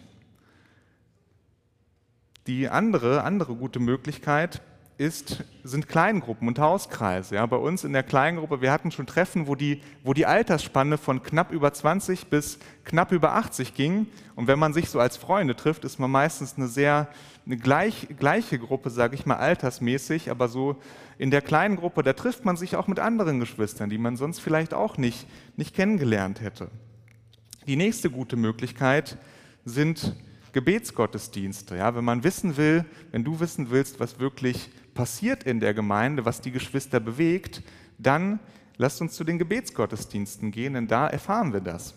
Die 2.48 2.70
andere, 2.70 3.24
andere 3.24 3.56
gute 3.56 3.80
Möglichkeit 3.80 4.62
ist, 4.98 5.44
sind 5.64 5.88
Kleingruppen 5.88 6.48
und 6.48 6.60
Hauskreise. 6.60 7.36
Ja, 7.36 7.46
bei 7.48 7.58
uns 7.58 7.84
in 7.84 7.92
der 7.92 8.04
Kleingruppe, 8.04 8.62
wir 8.62 8.72
hatten 8.72 8.92
schon 8.92 9.08
Treffen, 9.08 9.48
wo 9.48 9.56
die, 9.56 9.82
wo 10.04 10.14
die 10.14 10.28
Altersspanne 10.28 11.00
von 11.00 11.24
knapp 11.24 11.52
über 11.52 11.74
20 11.74 12.28
bis 12.28 12.60
knapp 12.84 13.12
über 13.12 13.34
80 13.34 13.74
ging. 13.74 14.06
Und 14.36 14.48
wenn 14.48 14.60
man 14.60 14.74
sich 14.74 14.90
so 14.90 15.00
als 15.00 15.18
Freunde 15.18 15.56
trifft, 15.56 15.86
ist 15.86 16.00
man 16.00 16.12
meistens 16.12 16.56
eine 16.56 16.68
sehr 16.68 17.10
eine 17.48 17.58
gleich, 17.58 18.08
gleiche 18.18 18.60
Gruppe, 18.60 18.92
sage 18.92 19.16
ich 19.16 19.26
mal, 19.26 19.38
altersmäßig. 19.38 20.30
Aber 20.30 20.48
so 20.48 20.78
in 21.18 21.32
der 21.32 21.42
kleinen 21.42 21.78
Gruppe, 21.78 22.04
da 22.04 22.14
trifft 22.14 22.46
man 22.46 22.58
sich 22.58 22.76
auch 22.76 22.88
mit 22.88 23.00
anderen 23.00 23.40
Geschwistern, 23.40 23.90
die 23.90 23.98
man 23.98 24.18
sonst 24.18 24.40
vielleicht 24.40 24.76
auch 24.76 24.98
nicht, 24.98 25.28
nicht 25.58 25.76
kennengelernt 25.76 26.42
hätte. 26.42 26.70
Die 27.66 27.76
nächste 27.76 28.12
gute 28.12 28.36
Möglichkeit 28.36 29.18
sind 29.66 30.16
Gebetsgottesdienste. 30.56 31.76
Ja, 31.76 31.96
wenn 31.96 32.06
man 32.06 32.24
wissen 32.24 32.56
will, 32.56 32.86
wenn 33.12 33.26
du 33.26 33.42
wissen 33.42 33.72
willst, 33.72 34.00
was 34.00 34.20
wirklich 34.20 34.70
passiert 34.94 35.44
in 35.44 35.60
der 35.60 35.74
Gemeinde, 35.74 36.24
was 36.24 36.40
die 36.40 36.52
Geschwister 36.52 37.02
bewegt, 37.02 37.62
dann 37.98 38.40
lasst 38.78 39.02
uns 39.02 39.16
zu 39.16 39.26
den 39.26 39.38
Gebetsgottesdiensten 39.38 40.52
gehen, 40.52 40.76
denn 40.76 40.88
da 40.88 41.08
erfahren 41.08 41.52
wir 41.52 41.60
das. 41.60 41.94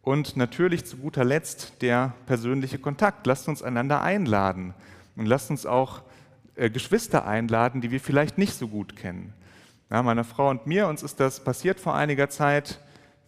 Und 0.00 0.34
natürlich 0.34 0.86
zu 0.86 0.96
guter 0.96 1.24
Letzt 1.24 1.82
der 1.82 2.14
persönliche 2.24 2.78
Kontakt. 2.78 3.26
Lasst 3.26 3.48
uns 3.48 3.62
einander 3.62 4.00
einladen 4.00 4.72
und 5.16 5.26
lasst 5.26 5.50
uns 5.50 5.66
auch 5.66 6.02
äh, 6.54 6.70
Geschwister 6.70 7.26
einladen, 7.26 7.82
die 7.82 7.90
wir 7.90 8.00
vielleicht 8.00 8.38
nicht 8.38 8.54
so 8.54 8.66
gut 8.68 8.96
kennen. 8.96 9.34
Ja, 9.90 10.02
meiner 10.02 10.24
Frau 10.24 10.48
und 10.48 10.66
mir, 10.66 10.88
uns 10.88 11.02
ist 11.02 11.20
das 11.20 11.44
passiert 11.44 11.80
vor 11.80 11.94
einiger 11.94 12.30
Zeit. 12.30 12.80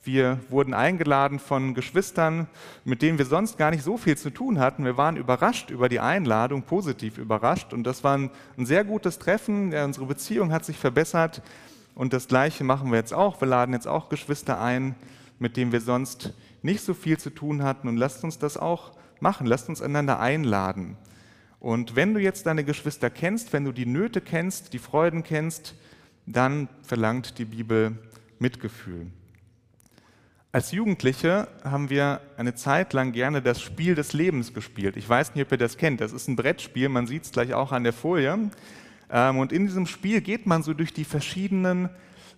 Wir 0.06 0.38
wurden 0.50 0.72
eingeladen 0.72 1.40
von 1.40 1.74
Geschwistern, 1.74 2.46
mit 2.84 3.02
denen 3.02 3.18
wir 3.18 3.26
sonst 3.26 3.58
gar 3.58 3.72
nicht 3.72 3.82
so 3.82 3.96
viel 3.96 4.16
zu 4.16 4.30
tun 4.30 4.60
hatten. 4.60 4.84
Wir 4.84 4.96
waren 4.96 5.16
überrascht 5.16 5.70
über 5.70 5.88
die 5.88 5.98
Einladung, 5.98 6.62
positiv 6.62 7.18
überrascht. 7.18 7.72
Und 7.72 7.82
das 7.82 8.04
war 8.04 8.16
ein, 8.16 8.30
sehr 8.56 8.84
gutes 8.84 9.18
Treffen. 9.18 9.74
Unsere 9.74 10.06
Beziehung 10.06 10.52
hat 10.52 10.64
sich 10.64 10.78
verbessert. 10.78 11.42
Und 11.96 12.12
das 12.12 12.28
Gleiche 12.28 12.62
machen 12.62 12.92
wir 12.92 12.98
jetzt 12.98 13.12
auch. 13.12 13.40
Wir 13.40 13.48
laden 13.48 13.72
jetzt 13.72 13.88
auch 13.88 14.08
Geschwister 14.08 14.60
ein, 14.60 14.94
mit 15.40 15.56
denen 15.56 15.72
wir 15.72 15.80
sonst 15.80 16.34
nicht 16.62 16.82
so 16.82 16.94
viel 16.94 17.18
zu 17.18 17.30
tun 17.30 17.64
hatten. 17.64 17.88
Und 17.88 17.96
lasst 17.96 18.22
uns 18.22 18.38
das 18.38 18.56
auch 18.56 18.92
machen. 19.18 19.48
Lasst 19.48 19.68
uns 19.68 19.82
einander 19.82 20.20
einladen. 20.20 20.96
Und 21.58 21.96
wenn 21.96 22.14
du 22.14 22.20
jetzt 22.20 22.46
deine 22.46 22.62
Geschwister 22.62 23.10
kennst, 23.10 23.52
wenn 23.52 23.64
du 23.64 23.72
die 23.72 23.86
Nöte 23.86 24.20
kennst, 24.20 24.72
die 24.72 24.78
Freuden 24.78 25.24
kennst, 25.24 25.74
dann 26.26 26.68
verlangt 26.82 27.38
die 27.38 27.44
Bibel 27.44 27.98
Mitgefühl. 28.38 29.10
Als 30.52 30.72
Jugendliche 30.72 31.48
haben 31.64 31.90
wir 31.90 32.20
eine 32.36 32.54
Zeit 32.54 32.92
lang 32.92 33.12
gerne 33.12 33.42
das 33.42 33.60
Spiel 33.60 33.94
des 33.94 34.12
Lebens 34.12 34.54
gespielt. 34.54 34.96
Ich 34.96 35.08
weiß 35.08 35.34
nicht, 35.34 35.44
ob 35.44 35.52
ihr 35.52 35.58
das 35.58 35.76
kennt. 35.76 36.00
Das 36.00 36.12
ist 36.12 36.28
ein 36.28 36.36
Brettspiel, 36.36 36.88
man 36.88 37.06
sieht 37.06 37.24
es 37.24 37.32
gleich 37.32 37.52
auch 37.52 37.72
an 37.72 37.84
der 37.84 37.92
Folie. 37.92 38.50
Ähm, 39.10 39.38
und 39.38 39.52
in 39.52 39.66
diesem 39.66 39.86
Spiel 39.86 40.20
geht 40.20 40.46
man 40.46 40.62
so 40.62 40.72
durch 40.72 40.94
die 40.94 41.04
verschiedenen 41.04 41.90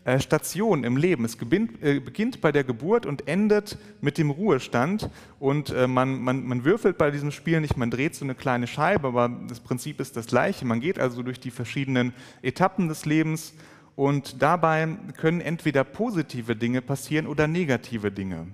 äh, 0.04 0.20
Stationen 0.20 0.84
im 0.84 0.96
Leben. 0.96 1.24
Es 1.24 1.34
äh, 1.34 2.00
beginnt 2.00 2.40
bei 2.40 2.50
der 2.50 2.64
Geburt 2.64 3.06
und 3.06 3.28
endet 3.28 3.78
mit 4.00 4.18
dem 4.18 4.30
Ruhestand. 4.30 5.10
Und 5.38 5.70
äh, 5.70 5.86
man, 5.86 6.20
man, 6.20 6.44
man 6.44 6.64
würfelt 6.64 6.98
bei 6.98 7.10
diesem 7.10 7.30
Spiel 7.30 7.60
nicht, 7.60 7.76
man 7.76 7.90
dreht 7.90 8.14
so 8.14 8.24
eine 8.24 8.34
kleine 8.34 8.66
Scheibe, 8.66 9.08
aber 9.08 9.30
das 9.48 9.60
Prinzip 9.60 10.00
ist 10.00 10.16
das 10.16 10.26
gleiche. 10.26 10.64
Man 10.64 10.80
geht 10.80 10.98
also 10.98 11.22
durch 11.22 11.40
die 11.40 11.50
verschiedenen 11.50 12.12
Etappen 12.42 12.88
des 12.88 13.04
Lebens 13.06 13.54
und 13.98 14.40
dabei 14.40 14.86
können 15.16 15.40
entweder 15.40 15.82
positive 15.82 16.54
Dinge 16.54 16.80
passieren 16.80 17.26
oder 17.26 17.48
negative 17.48 18.12
Dinge. 18.12 18.46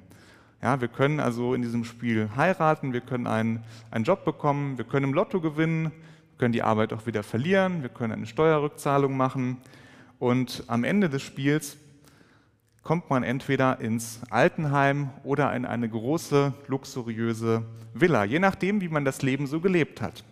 Ja, 0.62 0.80
wir 0.80 0.88
können 0.88 1.20
also 1.20 1.52
in 1.52 1.60
diesem 1.60 1.84
Spiel 1.84 2.30
heiraten, 2.34 2.94
wir 2.94 3.02
können 3.02 3.26
einen, 3.26 3.62
einen 3.90 4.06
Job 4.06 4.24
bekommen, 4.24 4.78
wir 4.78 4.86
können 4.86 5.04
im 5.04 5.12
Lotto 5.12 5.42
gewinnen, 5.42 5.92
wir 5.92 6.38
können 6.38 6.54
die 6.54 6.62
Arbeit 6.62 6.94
auch 6.94 7.04
wieder 7.04 7.22
verlieren, 7.22 7.82
wir 7.82 7.90
können 7.90 8.14
eine 8.14 8.26
Steuerrückzahlung 8.26 9.18
machen. 9.18 9.58
Und 10.18 10.64
am 10.66 10.82
Ende 10.82 11.10
des 11.10 11.20
Spiels 11.20 11.76
kommt 12.82 13.10
man 13.10 13.22
entweder 13.22 13.80
ins 13.80 14.22
Altenheim 14.30 15.10
oder 15.24 15.54
in 15.54 15.66
eine 15.66 15.90
große, 15.90 16.54
luxuriöse 16.68 17.66
Villa, 17.92 18.24
je 18.24 18.38
nachdem, 18.38 18.80
wie 18.80 18.88
man 18.88 19.04
das 19.04 19.20
Leben 19.20 19.46
so 19.46 19.60
gelebt 19.60 20.00
hat. 20.00 20.24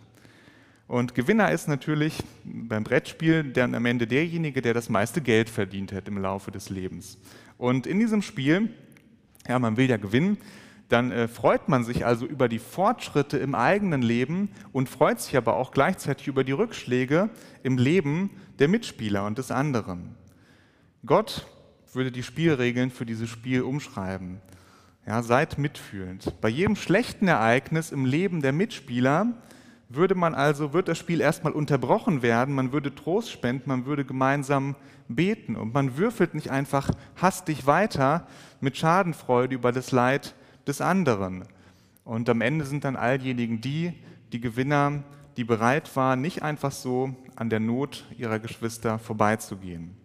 Und 0.93 1.15
Gewinner 1.15 1.51
ist 1.51 1.67
natürlich 1.67 2.21
beim 2.43 2.83
Brettspiel 2.83 3.43
dann 3.45 3.73
am 3.73 3.87
Ende 3.87 4.05
derjenige, 4.05 4.61
der 4.61 4.75
das 4.75 4.89
meiste 4.89 5.21
Geld 5.21 5.49
verdient 5.49 5.91
hat 5.91 6.07
im 6.07 6.19
Laufe 6.19 6.51
des 6.51 6.69
Lebens. 6.69 7.17
Und 7.57 7.87
in 7.87 7.97
diesem 7.97 8.21
Spiel, 8.21 8.69
ja, 9.47 9.57
man 9.57 9.75
will 9.75 9.89
ja 9.89 9.97
gewinnen, 9.97 10.37
dann 10.89 11.11
äh, 11.11 11.27
freut 11.27 11.67
man 11.67 11.83
sich 11.83 12.05
also 12.05 12.27
über 12.27 12.47
die 12.47 12.59
Fortschritte 12.59 13.39
im 13.39 13.55
eigenen 13.55 14.03
Leben 14.03 14.51
und 14.71 14.87
freut 14.87 15.19
sich 15.19 15.35
aber 15.35 15.55
auch 15.55 15.71
gleichzeitig 15.71 16.27
über 16.27 16.43
die 16.43 16.51
Rückschläge 16.51 17.31
im 17.63 17.79
Leben 17.79 18.29
der 18.59 18.67
Mitspieler 18.67 19.25
und 19.25 19.39
des 19.39 19.49
anderen. 19.49 20.15
Gott 21.07 21.47
würde 21.91 22.11
die 22.11 22.21
Spielregeln 22.21 22.91
für 22.91 23.07
dieses 23.07 23.31
Spiel 23.31 23.63
umschreiben. 23.63 24.41
Ja, 25.07 25.23
seid 25.23 25.57
mitfühlend. 25.57 26.39
Bei 26.39 26.49
jedem 26.49 26.75
schlechten 26.75 27.27
Ereignis 27.27 27.91
im 27.91 28.05
Leben 28.05 28.43
der 28.43 28.53
Mitspieler 28.53 29.33
würde 29.95 30.15
man 30.15 30.35
also, 30.35 30.73
wird 30.73 30.87
das 30.87 30.97
Spiel 30.97 31.21
erstmal 31.21 31.53
unterbrochen 31.53 32.21
werden, 32.21 32.55
man 32.55 32.71
würde 32.71 32.93
Trost 32.93 33.31
spenden, 33.31 33.69
man 33.69 33.85
würde 33.85 34.05
gemeinsam 34.05 34.75
beten 35.07 35.55
und 35.55 35.73
man 35.73 35.97
würfelt 35.97 36.33
nicht 36.33 36.51
einfach 36.51 36.89
hastig 37.21 37.65
weiter 37.65 38.27
mit 38.61 38.77
Schadenfreude 38.77 39.55
über 39.55 39.71
das 39.71 39.91
Leid 39.91 40.35
des 40.67 40.81
anderen. 40.81 41.45
Und 42.03 42.29
am 42.29 42.41
Ende 42.41 42.65
sind 42.65 42.83
dann 42.83 42.95
all 42.95 43.19
diejenigen 43.19 43.61
die, 43.61 43.93
die 44.31 44.41
Gewinner, 44.41 45.03
die 45.37 45.43
bereit 45.43 45.95
waren, 45.95 46.21
nicht 46.21 46.43
einfach 46.43 46.71
so 46.71 47.15
an 47.35 47.49
der 47.49 47.59
Not 47.59 48.05
ihrer 48.17 48.39
Geschwister 48.39 48.99
vorbeizugehen. 48.99 50.02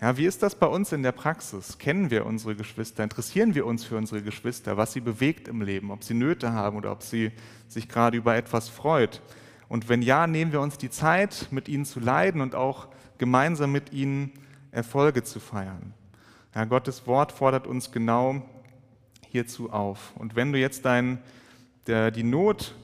Ja, 0.00 0.16
wie 0.16 0.24
ist 0.24 0.42
das 0.42 0.54
bei 0.54 0.66
uns 0.66 0.92
in 0.92 1.02
der 1.02 1.12
Praxis? 1.12 1.76
Kennen 1.76 2.10
wir 2.10 2.24
unsere 2.24 2.56
Geschwister? 2.56 3.04
Interessieren 3.04 3.54
wir 3.54 3.66
uns 3.66 3.84
für 3.84 3.98
unsere 3.98 4.22
Geschwister, 4.22 4.78
was 4.78 4.94
sie 4.94 5.00
bewegt 5.00 5.46
im 5.46 5.60
Leben, 5.60 5.90
ob 5.90 6.04
sie 6.04 6.14
Nöte 6.14 6.54
haben 6.54 6.78
oder 6.78 6.90
ob 6.90 7.02
sie 7.02 7.32
sich 7.68 7.86
gerade 7.86 8.16
über 8.16 8.34
etwas 8.34 8.70
freut? 8.70 9.20
Und 9.68 9.90
wenn 9.90 10.00
ja, 10.00 10.26
nehmen 10.26 10.52
wir 10.52 10.62
uns 10.62 10.78
die 10.78 10.88
Zeit, 10.88 11.48
mit 11.50 11.68
ihnen 11.68 11.84
zu 11.84 12.00
leiden 12.00 12.40
und 12.40 12.54
auch 12.54 12.88
gemeinsam 13.18 13.72
mit 13.72 13.92
ihnen 13.92 14.32
Erfolge 14.70 15.22
zu 15.22 15.38
feiern. 15.38 15.92
Ja, 16.54 16.64
Gottes 16.64 17.06
Wort 17.06 17.30
fordert 17.30 17.66
uns 17.66 17.92
genau 17.92 18.42
hierzu 19.28 19.70
auf. 19.70 20.14
Und 20.16 20.34
wenn 20.34 20.50
du 20.50 20.58
jetzt 20.58 20.86
dein, 20.86 21.18
der, 21.86 22.10
die 22.10 22.22
Not 22.22 22.74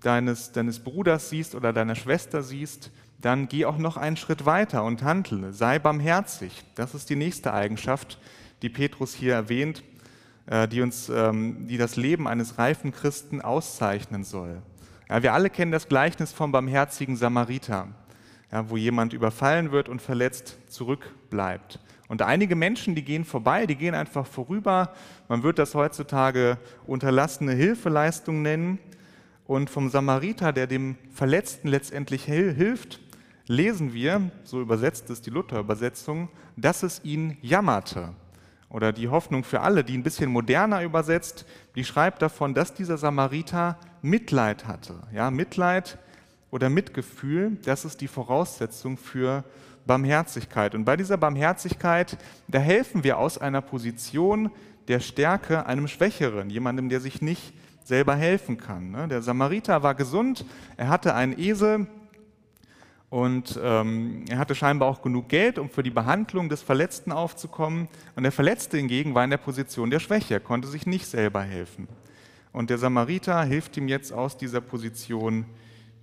deines, 0.00 0.52
deines 0.52 0.82
Bruders 0.82 1.28
siehst 1.28 1.54
oder 1.54 1.74
deiner 1.74 1.96
Schwester 1.96 2.42
siehst, 2.42 2.90
dann 3.22 3.48
geh 3.48 3.64
auch 3.64 3.78
noch 3.78 3.96
einen 3.96 4.16
Schritt 4.16 4.44
weiter 4.44 4.84
und 4.84 5.02
handle. 5.02 5.52
Sei 5.52 5.78
barmherzig. 5.78 6.64
Das 6.74 6.94
ist 6.94 7.08
die 7.08 7.16
nächste 7.16 7.54
Eigenschaft, 7.54 8.18
die 8.62 8.68
Petrus 8.68 9.14
hier 9.14 9.34
erwähnt, 9.34 9.82
äh, 10.46 10.66
die 10.68 10.82
uns, 10.82 11.08
ähm, 11.08 11.66
die 11.68 11.78
das 11.78 11.96
Leben 11.96 12.26
eines 12.26 12.58
reifen 12.58 12.92
Christen 12.92 13.40
auszeichnen 13.40 14.24
soll. 14.24 14.60
Ja, 15.08 15.22
wir 15.22 15.32
alle 15.34 15.50
kennen 15.50 15.72
das 15.72 15.88
Gleichnis 15.88 16.32
vom 16.32 16.52
barmherzigen 16.52 17.16
Samariter, 17.16 17.88
ja, 18.50 18.68
wo 18.68 18.76
jemand 18.76 19.12
überfallen 19.12 19.70
wird 19.70 19.88
und 19.88 20.02
verletzt 20.02 20.58
zurückbleibt. 20.68 21.78
Und 22.08 22.22
einige 22.22 22.56
Menschen, 22.56 22.94
die 22.94 23.04
gehen 23.04 23.24
vorbei, 23.24 23.66
die 23.66 23.76
gehen 23.76 23.94
einfach 23.94 24.26
vorüber. 24.26 24.92
Man 25.28 25.42
wird 25.44 25.58
das 25.58 25.74
heutzutage 25.74 26.58
unterlassene 26.86 27.52
Hilfeleistung 27.52 28.42
nennen. 28.42 28.78
Und 29.46 29.70
vom 29.70 29.90
Samariter, 29.90 30.52
der 30.52 30.66
dem 30.66 30.96
Verletzten 31.12 31.68
letztendlich 31.68 32.24
hilft, 32.24 33.00
lesen 33.52 33.92
wir, 33.92 34.30
so 34.44 34.60
übersetzt 34.60 35.10
es 35.10 35.20
die 35.20 35.30
Luther-Übersetzung, 35.30 36.28
dass 36.56 36.82
es 36.82 37.04
ihn 37.04 37.36
jammerte. 37.42 38.14
Oder 38.68 38.92
die 38.92 39.08
Hoffnung 39.08 39.44
für 39.44 39.60
alle, 39.60 39.84
die 39.84 39.96
ein 39.96 40.02
bisschen 40.02 40.30
moderner 40.30 40.82
übersetzt, 40.82 41.44
die 41.76 41.84
schreibt 41.84 42.22
davon, 42.22 42.54
dass 42.54 42.72
dieser 42.72 42.96
Samariter 42.96 43.78
Mitleid 44.00 44.66
hatte. 44.66 44.94
Ja, 45.12 45.30
Mitleid 45.30 45.98
oder 46.50 46.70
Mitgefühl, 46.70 47.58
das 47.64 47.84
ist 47.84 48.00
die 48.00 48.08
Voraussetzung 48.08 48.96
für 48.96 49.44
Barmherzigkeit. 49.86 50.74
Und 50.74 50.86
bei 50.86 50.96
dieser 50.96 51.18
Barmherzigkeit, 51.18 52.16
da 52.48 52.58
helfen 52.58 53.04
wir 53.04 53.18
aus 53.18 53.36
einer 53.36 53.60
Position 53.60 54.50
der 54.88 55.00
Stärke 55.00 55.66
einem 55.66 55.88
Schwächeren, 55.88 56.48
jemandem, 56.48 56.88
der 56.88 57.00
sich 57.00 57.20
nicht 57.20 57.52
selber 57.84 58.14
helfen 58.14 58.56
kann. 58.56 58.90
Ne? 58.92 59.08
Der 59.08 59.20
Samariter 59.20 59.82
war 59.82 59.94
gesund, 59.94 60.46
er 60.78 60.88
hatte 60.88 61.14
einen 61.14 61.38
Esel 61.38 61.86
und 63.12 63.60
ähm, 63.62 64.24
er 64.30 64.38
hatte 64.38 64.54
scheinbar 64.54 64.88
auch 64.88 65.02
genug 65.02 65.28
Geld, 65.28 65.58
um 65.58 65.68
für 65.68 65.82
die 65.82 65.90
Behandlung 65.90 66.48
des 66.48 66.62
Verletzten 66.62 67.12
aufzukommen. 67.12 67.88
Und 68.16 68.22
der 68.22 68.32
Verletzte 68.32 68.78
hingegen 68.78 69.14
war 69.14 69.22
in 69.22 69.28
der 69.28 69.36
Position 69.36 69.90
der 69.90 70.00
Schwäche, 70.00 70.32
er 70.32 70.40
konnte 70.40 70.66
sich 70.66 70.86
nicht 70.86 71.04
selber 71.04 71.42
helfen. 71.42 71.88
Und 72.54 72.70
der 72.70 72.78
Samariter 72.78 73.44
hilft 73.44 73.76
ihm 73.76 73.86
jetzt 73.86 74.14
aus 74.14 74.38
dieser 74.38 74.62
Position 74.62 75.44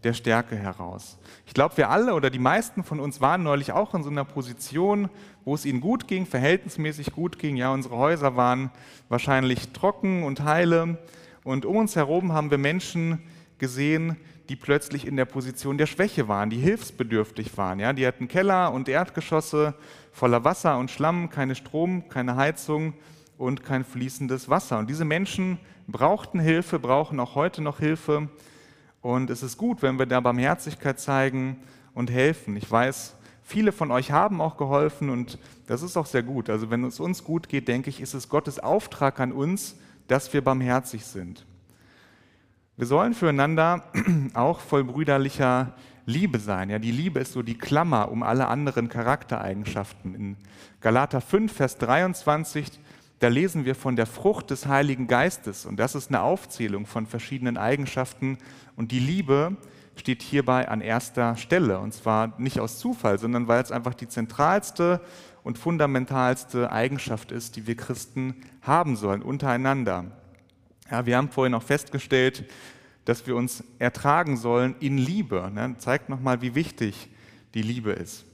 der 0.04 0.14
Stärke 0.14 0.56
heraus. 0.56 1.18
Ich 1.48 1.56
glaube, 1.56 1.78
wir 1.78 1.90
alle 1.90 2.14
oder 2.14 2.30
die 2.30 2.38
meisten 2.38 2.84
von 2.84 3.00
uns 3.00 3.20
waren 3.20 3.42
neulich 3.42 3.72
auch 3.72 3.96
in 3.96 4.04
so 4.04 4.12
einer 4.12 4.24
Position, 4.24 5.10
wo 5.46 5.56
es 5.56 5.66
ihnen 5.66 5.82
gut 5.82 6.08
ging, 6.08 6.28
verhältnismäßig 6.28 7.12
gut 7.12 7.40
ging. 7.40 7.58
Ja, 7.58 7.74
unsere 7.74 7.98
Häuser 7.98 8.36
waren 8.36 8.70
wahrscheinlich 9.08 9.70
trocken 9.70 10.22
und 10.22 10.44
heile. 10.44 11.00
Und 11.44 11.66
um 11.66 11.78
uns 11.78 11.96
herum 11.96 12.34
haben 12.34 12.52
wir 12.52 12.60
Menschen 12.60 13.24
gesehen, 13.58 14.16
die 14.50 14.56
plötzlich 14.56 15.06
in 15.06 15.16
der 15.16 15.26
Position 15.26 15.78
der 15.78 15.86
Schwäche 15.86 16.28
waren, 16.28 16.50
die 16.50 16.58
hilfsbedürftig 16.58 17.56
waren. 17.56 17.80
Ja, 17.80 17.94
die 17.94 18.06
hatten 18.06 18.28
Keller 18.28 18.74
und 18.74 18.90
Erdgeschosse 18.90 19.76
voller 20.12 20.44
Wasser 20.44 20.80
und 20.80 20.90
Schlamm, 20.90 21.30
keine 21.30 21.54
Strom, 21.54 22.10
keine 22.10 22.36
Heizung 22.36 22.94
und 23.38 23.64
kein 23.64 23.86
fließendes 23.86 24.50
Wasser. 24.50 24.80
Und 24.80 24.90
diese 24.90 25.06
Menschen 25.06 25.60
brauchten 25.88 26.40
Hilfe, 26.40 26.80
brauchen 26.80 27.20
auch 27.20 27.36
heute 27.36 27.62
noch 27.62 27.78
Hilfe. 27.78 28.28
Und 29.02 29.30
es 29.30 29.44
ist 29.44 29.58
gut, 29.58 29.84
wenn 29.84 30.00
wir 30.00 30.08
da 30.08 30.20
Barmherzigkeit 30.20 31.00
zeigen 31.00 31.58
und 31.94 32.10
helfen. 32.10 32.58
Ich 32.58 32.70
weiß, 32.70 33.16
viele 33.44 33.72
von 33.72 33.92
euch 33.92 34.12
haben 34.12 34.42
auch 34.42 34.58
geholfen 34.58 35.12
und 35.12 35.38
das 35.68 35.84
ist 35.84 35.96
auch 35.96 36.08
sehr 36.08 36.24
gut. 36.24 36.50
Also 36.50 36.72
wenn 36.72 36.84
es 36.84 37.00
uns 37.00 37.24
gut 37.24 37.50
geht, 37.50 37.68
denke 37.68 37.92
ich, 37.92 38.02
ist 38.02 38.16
es 38.16 38.30
Gottes 38.30 38.60
Auftrag 38.60 39.20
an 39.20 39.32
uns, 39.32 39.76
dass 40.08 40.34
wir 40.34 40.44
barmherzig 40.44 41.06
sind. 41.06 41.46
Wir 42.80 42.88
sollen 42.88 43.14
füreinander 43.14 43.84
auch 44.36 44.62
voll 44.62 44.86
brüderlicher 44.86 45.74
Liebe 46.06 46.40
sein. 46.40 46.70
Ja, 46.70 46.80
die 46.80 46.94
Liebe 46.94 47.20
ist 47.20 47.34
so 47.34 47.42
die 47.42 47.58
Klammer 47.58 48.10
um 48.10 48.24
alle 48.24 48.48
anderen 48.48 48.88
Charaktereigenschaften. 48.88 50.16
In 50.16 50.38
Galater 50.80 51.20
5, 51.20 51.52
Vers 51.52 51.78
23 51.80 52.80
da 53.20 53.28
lesen 53.28 53.66
wir 53.66 53.76
von 53.76 53.98
der 53.98 54.06
Frucht 54.06 54.50
des 54.50 54.66
Heiligen 54.66 55.08
Geistes 55.08 55.66
und 55.66 55.76
das 55.78 55.94
ist 55.94 56.08
eine 56.08 56.22
Aufzählung 56.22 56.86
von 56.86 57.06
verschiedenen 57.06 57.58
Eigenschaften 57.58 58.38
und 58.78 58.94
die 58.94 59.00
Liebe 59.00 59.58
steht 59.98 60.22
hierbei 60.22 60.70
an 60.70 60.80
erster 60.80 61.36
Stelle 61.36 61.80
und 61.80 61.94
zwar 61.94 62.40
nicht 62.40 62.62
aus 62.62 62.80
Zufall, 62.80 63.20
sondern 63.20 63.50
weil 63.50 63.62
es 63.62 63.74
einfach 63.74 63.94
die 63.94 64.08
zentralste 64.08 65.02
und 65.44 65.58
fundamentalste 65.58 66.72
Eigenschaft 66.72 67.34
ist, 67.34 67.58
die 67.58 67.68
wir 67.68 67.76
Christen 67.76 68.36
haben 68.62 68.96
sollen 68.96 69.22
untereinander. 69.22 70.06
Ja, 70.90 71.06
wir 71.06 71.18
haben 71.18 71.30
vorhin 71.30 71.54
auch 71.54 71.64
festgestellt, 71.64 72.50
dass 73.06 73.26
wir 73.28 73.36
uns 73.36 73.64
ertragen 73.78 74.38
sollen 74.38 74.76
in 74.80 74.98
Liebe. 74.98 75.52
Ne? 75.54 75.76
Zeigt 75.78 76.10
nochmal, 76.10 76.42
wie 76.42 76.56
wichtig 76.56 77.10
die 77.54 77.62
Liebe 77.62 77.92
ist. 77.92 78.26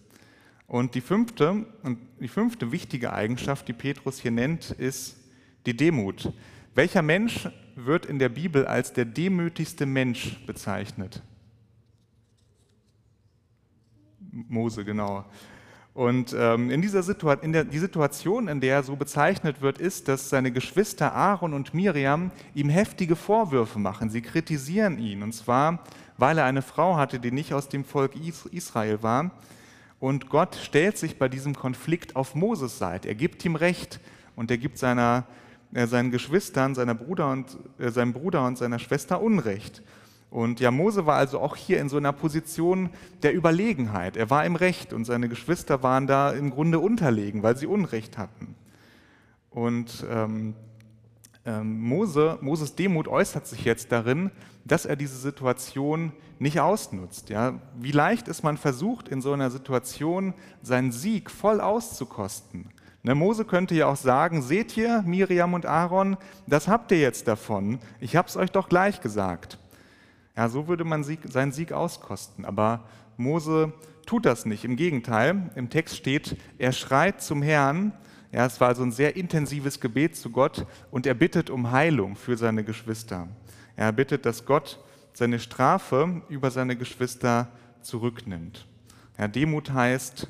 Und 0.67 0.95
die 0.95 1.01
fünfte, 1.01 1.65
und 1.83 1.99
die 2.19 2.27
fünfte 2.27 2.71
wichtige 2.71 3.13
Eigenschaft, 3.13 3.67
die 3.67 3.73
Petrus 3.73 4.19
hier 4.19 4.31
nennt, 4.31 4.71
ist 4.71 5.17
die 5.65 5.77
Demut. 5.77 6.33
Welcher 6.73 7.01
Mensch 7.01 7.47
wird 7.75 8.05
in 8.05 8.19
der 8.19 8.29
Bibel 8.29 8.65
als 8.65 8.93
der 8.93 9.05
demütigste 9.05 9.85
Mensch 9.85 10.43
bezeichnet? 10.45 11.21
Mose, 14.31 14.83
genau. 14.83 15.25
Und 15.95 16.35
ähm, 16.37 16.71
in 16.71 16.81
dieser 16.81 17.03
Situation, 17.03 17.45
in 17.45 17.53
der, 17.53 17.63
die 17.63 17.79
Situation, 17.79 18.49
in 18.49 18.59
der 18.59 18.75
er 18.75 18.83
so 18.83 18.97
bezeichnet 18.97 19.61
wird, 19.61 19.77
ist, 19.77 20.09
dass 20.09 20.29
seine 20.29 20.51
Geschwister 20.51 21.15
Aaron 21.15 21.53
und 21.53 21.73
Miriam 21.73 22.31
ihm 22.53 22.67
heftige 22.67 23.15
Vorwürfe 23.15 23.79
machen. 23.79 24.09
Sie 24.09 24.21
kritisieren 24.21 24.99
ihn, 24.99 25.23
und 25.23 25.31
zwar, 25.31 25.79
weil 26.17 26.37
er 26.37 26.43
eine 26.43 26.61
Frau 26.61 26.97
hatte, 26.97 27.17
die 27.21 27.31
nicht 27.31 27.53
aus 27.53 27.69
dem 27.69 27.85
Volk 27.85 28.11
Israel 28.51 29.03
war. 29.03 29.31
Und 30.01 30.27
Gott 30.27 30.55
stellt 30.61 30.97
sich 30.97 31.17
bei 31.17 31.29
diesem 31.29 31.55
Konflikt 31.55 32.17
auf 32.17 32.35
Moses 32.35 32.77
Seite. 32.77 33.07
Er 33.07 33.15
gibt 33.15 33.45
ihm 33.45 33.55
Recht 33.55 34.01
und 34.35 34.51
er 34.51 34.57
gibt 34.57 34.77
seiner, 34.77 35.23
äh, 35.73 35.87
seinen 35.87 36.11
Geschwistern, 36.11 36.75
seiner 36.75 36.93
Bruder 36.93 37.31
und, 37.31 37.57
äh, 37.79 37.89
seinem 37.89 38.11
Bruder 38.11 38.45
und 38.45 38.57
seiner 38.57 38.79
Schwester 38.79 39.21
Unrecht. 39.21 39.81
Und 40.35 40.59
ja, 40.59 40.69
Mose 40.69 41.05
war 41.05 41.15
also 41.15 41.39
auch 41.39 41.55
hier 41.55 41.79
in 41.79 41.87
so 41.87 41.95
einer 41.95 42.11
Position 42.11 42.89
der 43.23 43.33
Überlegenheit. 43.33 44.17
Er 44.17 44.29
war 44.29 44.43
im 44.43 44.57
Recht 44.57 44.91
und 44.91 45.05
seine 45.05 45.29
Geschwister 45.29 45.81
waren 45.81 46.07
da 46.07 46.31
im 46.31 46.49
Grunde 46.49 46.79
unterlegen, 46.79 47.41
weil 47.41 47.55
sie 47.55 47.67
Unrecht 47.67 48.17
hatten. 48.17 48.53
Und 49.49 50.05
ähm, 50.11 50.53
ähm, 51.45 51.79
Mose, 51.79 52.37
Moses 52.41 52.75
Demut 52.75 53.07
äußert 53.07 53.47
sich 53.47 53.63
jetzt 53.63 53.93
darin, 53.93 54.29
dass 54.65 54.85
er 54.85 54.97
diese 54.97 55.15
Situation 55.15 56.11
nicht 56.37 56.59
ausnutzt. 56.59 57.29
Ja? 57.29 57.61
Wie 57.79 57.93
leicht 57.93 58.27
ist 58.27 58.43
man 58.43 58.57
versucht, 58.57 59.07
in 59.07 59.21
so 59.21 59.31
einer 59.31 59.51
Situation 59.51 60.33
seinen 60.61 60.91
Sieg 60.91 61.31
voll 61.31 61.61
auszukosten. 61.61 62.71
Ne, 63.03 63.15
Mose 63.15 63.45
könnte 63.45 63.73
ja 63.73 63.85
auch 63.85 63.95
sagen, 63.95 64.41
seht 64.41 64.75
ihr, 64.75 65.01
Miriam 65.05 65.53
und 65.53 65.65
Aaron, 65.65 66.17
das 66.45 66.67
habt 66.67 66.91
ihr 66.91 66.99
jetzt 66.99 67.29
davon, 67.29 67.79
ich 68.01 68.17
habe 68.17 68.27
es 68.27 68.35
euch 68.35 68.51
doch 68.51 68.67
gleich 68.67 68.99
gesagt. 68.99 69.59
Ja, 70.35 70.49
so 70.49 70.67
würde 70.67 70.83
man 70.83 71.03
Sieg, 71.03 71.19
seinen 71.29 71.51
Sieg 71.51 71.71
auskosten. 71.71 72.45
Aber 72.45 72.83
Mose 73.17 73.73
tut 74.05 74.25
das 74.25 74.45
nicht. 74.45 74.65
Im 74.65 74.75
Gegenteil, 74.75 75.51
im 75.55 75.69
Text 75.69 75.95
steht, 75.95 76.37
er 76.57 76.71
schreit 76.71 77.21
zum 77.21 77.41
Herrn 77.41 77.93
ja, 78.35 78.45
es 78.45 78.59
war 78.59 78.67
also 78.67 78.83
ein 78.83 78.91
sehr 78.91 79.15
intensives 79.15 79.79
Gebet 79.79 80.17
zu 80.17 80.29
Gott 80.29 80.65
und 80.91 81.05
er 81.05 81.13
bittet 81.13 81.49
um 81.49 81.71
Heilung 81.71 82.17
für 82.17 82.35
seine 82.35 82.65
Geschwister. 82.65 83.29
Er 83.77 83.93
bittet, 83.93 84.25
dass 84.25 84.45
Gott 84.45 84.77
seine 85.13 85.39
Strafe 85.39 86.21
über 86.27 86.51
seine 86.51 86.75
Geschwister 86.75 87.47
zurücknimmt. 87.81 88.67
Ja, 89.17 89.29
Demut 89.29 89.71
heißt 89.71 90.27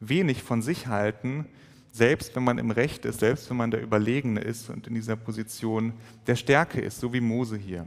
wenig 0.00 0.42
von 0.42 0.60
sich 0.60 0.86
halten, 0.88 1.46
selbst 1.92 2.36
wenn 2.36 2.44
man 2.44 2.58
im 2.58 2.70
Recht 2.70 3.06
ist, 3.06 3.20
selbst 3.20 3.48
wenn 3.48 3.56
man 3.56 3.70
der 3.70 3.82
Überlegene 3.82 4.42
ist 4.42 4.68
und 4.68 4.86
in 4.86 4.94
dieser 4.94 5.16
Position 5.16 5.94
der 6.26 6.36
Stärke 6.36 6.82
ist, 6.82 7.00
so 7.00 7.14
wie 7.14 7.22
Mose 7.22 7.56
hier. 7.56 7.86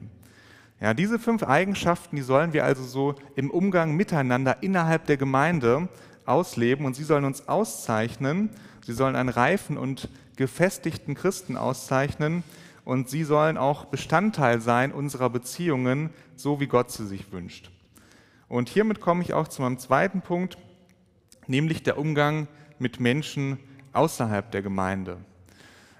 Ja, 0.81 0.93
diese 0.93 1.19
fünf 1.19 1.43
Eigenschaften, 1.43 2.15
die 2.15 2.21
sollen 2.21 2.53
wir 2.53 2.63
also 2.63 2.83
so 2.83 3.15
im 3.35 3.51
Umgang 3.51 3.95
miteinander 3.95 4.63
innerhalb 4.63 5.05
der 5.05 5.17
Gemeinde 5.17 5.89
ausleben 6.25 6.85
und 6.85 6.95
sie 6.95 7.03
sollen 7.03 7.25
uns 7.25 7.47
auszeichnen 7.47 8.49
Sie 8.89 8.95
sollen 8.95 9.15
einen 9.15 9.29
reifen 9.29 9.77
und 9.77 10.09
gefestigten 10.35 11.13
Christen 11.13 11.57
auszeichnen 11.57 12.41
und 12.85 13.07
sie 13.07 13.23
sollen 13.23 13.55
auch 13.55 13.85
Bestandteil 13.85 14.61
sein 14.61 14.91
unserer 14.91 15.29
Beziehungen, 15.29 16.09
so 16.35 16.59
wie 16.59 16.65
Gott 16.65 16.89
sie 16.89 17.05
sich 17.05 17.31
wünscht. 17.31 17.69
Und 18.47 18.67
hiermit 18.67 18.99
komme 18.99 19.21
ich 19.21 19.33
auch 19.33 19.47
zu 19.47 19.61
meinem 19.61 19.77
zweiten 19.77 20.21
Punkt, 20.21 20.57
nämlich 21.45 21.83
der 21.83 21.99
Umgang 21.99 22.47
mit 22.79 22.99
Menschen 22.99 23.59
außerhalb 23.93 24.49
der 24.49 24.63
Gemeinde. 24.63 25.17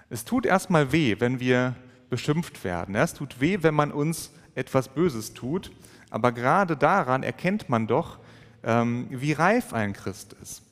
Es 0.08 0.24
tut 0.24 0.44
erstmal 0.44 0.90
weh, 0.90 1.14
wenn 1.20 1.38
wir 1.38 1.76
beschimpft 2.08 2.64
werden. 2.64 2.96
Es 2.96 3.14
tut 3.14 3.40
weh, 3.40 3.58
wenn 3.60 3.74
man 3.74 3.92
uns 3.92 4.32
etwas 4.54 4.88
Böses 4.88 5.34
tut. 5.34 5.70
Aber 6.10 6.32
gerade 6.32 6.76
daran 6.76 7.22
erkennt 7.22 7.68
man 7.68 7.86
doch, 7.86 8.18
ähm, 8.64 9.06
wie 9.10 9.32
reif 9.32 9.72
ein 9.72 9.92
Christ 9.92 10.34
ist. 10.42 10.62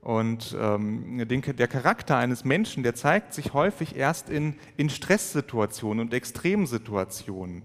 Und 0.00 0.56
ähm, 0.58 1.26
der 1.28 1.68
Charakter 1.68 2.16
eines 2.16 2.44
Menschen, 2.44 2.82
der 2.82 2.94
zeigt 2.94 3.34
sich 3.34 3.52
häufig 3.52 3.96
erst 3.96 4.30
in, 4.30 4.54
Stresssituationen 4.88 6.00
und 6.00 6.14
Extremsituationen. 6.14 7.62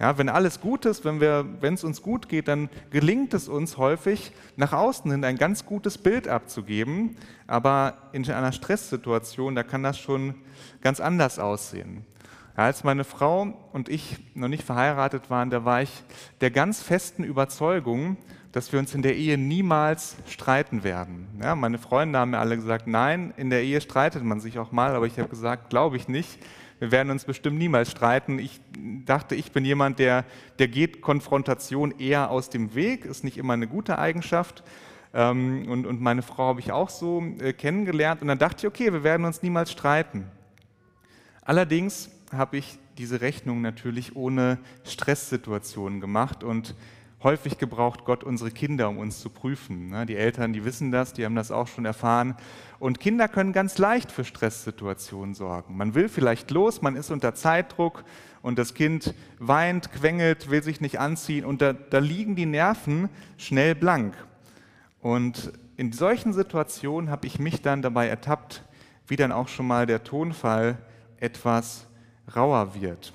Ja, 0.00 0.18
wenn 0.18 0.28
alles 0.28 0.60
gut 0.60 0.86
ist, 0.86 1.04
wenn 1.04 1.74
es 1.74 1.84
uns 1.84 2.02
gut 2.02 2.28
geht, 2.28 2.48
dann 2.48 2.68
gelingt 2.90 3.32
es 3.32 3.48
uns 3.48 3.76
häufig, 3.76 4.32
nach 4.56 4.72
außen 4.72 5.10
hin 5.10 5.24
ein 5.24 5.36
ganz 5.36 5.66
gutes 5.66 5.98
Bild 5.98 6.26
abzugeben. 6.26 7.16
Aber 7.46 7.98
in 8.12 8.28
einer 8.30 8.52
Stresssituation, 8.52 9.54
da 9.54 9.62
kann 9.62 9.82
das 9.82 9.98
schon 9.98 10.34
ganz 10.80 11.00
anders 11.00 11.38
aussehen. 11.38 12.04
Als 12.56 12.84
meine 12.84 13.02
Frau 13.02 13.52
und 13.72 13.88
ich 13.88 14.18
noch 14.34 14.46
nicht 14.46 14.62
verheiratet 14.62 15.28
waren, 15.28 15.50
da 15.50 15.64
war 15.64 15.82
ich 15.82 15.90
der 16.40 16.52
ganz 16.52 16.80
festen 16.80 17.24
Überzeugung, 17.24 18.16
dass 18.52 18.72
wir 18.72 18.78
uns 18.78 18.94
in 18.94 19.02
der 19.02 19.16
Ehe 19.16 19.36
niemals 19.36 20.16
streiten 20.28 20.84
werden. 20.84 21.26
Ja, 21.42 21.56
meine 21.56 21.78
Freunde 21.78 22.20
haben 22.20 22.30
mir 22.30 22.38
alle 22.38 22.54
gesagt, 22.54 22.86
nein, 22.86 23.34
in 23.36 23.50
der 23.50 23.64
Ehe 23.64 23.80
streitet 23.80 24.22
man 24.22 24.38
sich 24.38 24.60
auch 24.60 24.70
mal, 24.70 24.94
aber 24.94 25.06
ich 25.06 25.18
habe 25.18 25.28
gesagt, 25.28 25.68
glaube 25.70 25.96
ich 25.96 26.06
nicht. 26.06 26.38
Wir 26.78 26.92
werden 26.92 27.10
uns 27.10 27.24
bestimmt 27.24 27.58
niemals 27.58 27.90
streiten. 27.90 28.38
Ich 28.38 28.60
dachte, 29.04 29.34
ich 29.34 29.50
bin 29.50 29.64
jemand, 29.64 29.98
der, 29.98 30.24
der 30.60 30.68
geht 30.68 31.00
Konfrontation 31.00 31.92
eher 31.98 32.30
aus 32.30 32.50
dem 32.50 32.76
Weg, 32.76 33.04
ist 33.04 33.24
nicht 33.24 33.38
immer 33.38 33.54
eine 33.54 33.66
gute 33.66 33.98
Eigenschaft. 33.98 34.62
Ähm, 35.12 35.66
und, 35.68 35.86
und 35.86 36.00
meine 36.00 36.22
Frau 36.22 36.48
habe 36.48 36.60
ich 36.60 36.70
auch 36.70 36.90
so 36.90 37.24
äh, 37.40 37.52
kennengelernt. 37.52 38.22
Und 38.22 38.28
dann 38.28 38.38
dachte 38.38 38.58
ich, 38.58 38.66
okay, 38.66 38.92
wir 38.92 39.02
werden 39.02 39.24
uns 39.24 39.42
niemals 39.42 39.72
streiten. 39.72 40.26
Allerdings 41.42 42.10
habe 42.32 42.56
ich 42.56 42.78
diese 42.98 43.20
Rechnung 43.20 43.60
natürlich 43.60 44.16
ohne 44.16 44.58
Stresssituationen 44.84 46.00
gemacht 46.00 46.44
und 46.44 46.74
häufig 47.24 47.58
gebraucht 47.58 48.04
Gott 48.04 48.22
unsere 48.22 48.50
Kinder, 48.50 48.88
um 48.88 48.98
uns 48.98 49.20
zu 49.20 49.30
prüfen. 49.30 49.88
Ne? 49.88 50.06
Die 50.06 50.14
Eltern, 50.14 50.52
die 50.52 50.64
wissen 50.64 50.92
das, 50.92 51.14
die 51.14 51.24
haben 51.24 51.34
das 51.34 51.50
auch 51.50 51.66
schon 51.66 51.86
erfahren. 51.86 52.36
Und 52.78 53.00
Kinder 53.00 53.28
können 53.28 53.52
ganz 53.52 53.78
leicht 53.78 54.12
für 54.12 54.24
Stresssituationen 54.24 55.34
sorgen. 55.34 55.76
Man 55.76 55.94
will 55.94 56.08
vielleicht 56.08 56.50
los, 56.50 56.82
man 56.82 56.96
ist 56.96 57.10
unter 57.10 57.34
Zeitdruck 57.34 58.04
und 58.42 58.58
das 58.58 58.74
Kind 58.74 59.14
weint, 59.38 59.90
quengelt, 59.90 60.50
will 60.50 60.62
sich 60.62 60.82
nicht 60.82 61.00
anziehen 61.00 61.46
und 61.46 61.62
da, 61.62 61.72
da 61.72 61.98
liegen 61.98 62.36
die 62.36 62.46
Nerven 62.46 63.08
schnell 63.38 63.74
blank. 63.74 64.14
Und 65.00 65.52
in 65.76 65.92
solchen 65.92 66.32
Situationen 66.34 67.10
habe 67.10 67.26
ich 67.26 67.38
mich 67.38 67.62
dann 67.62 67.80
dabei 67.80 68.06
ertappt, 68.06 68.62
wie 69.06 69.16
dann 69.16 69.32
auch 69.32 69.48
schon 69.48 69.66
mal 69.66 69.86
der 69.86 70.04
Tonfall 70.04 70.78
etwas 71.18 71.86
rauer 72.34 72.74
wird. 72.74 73.12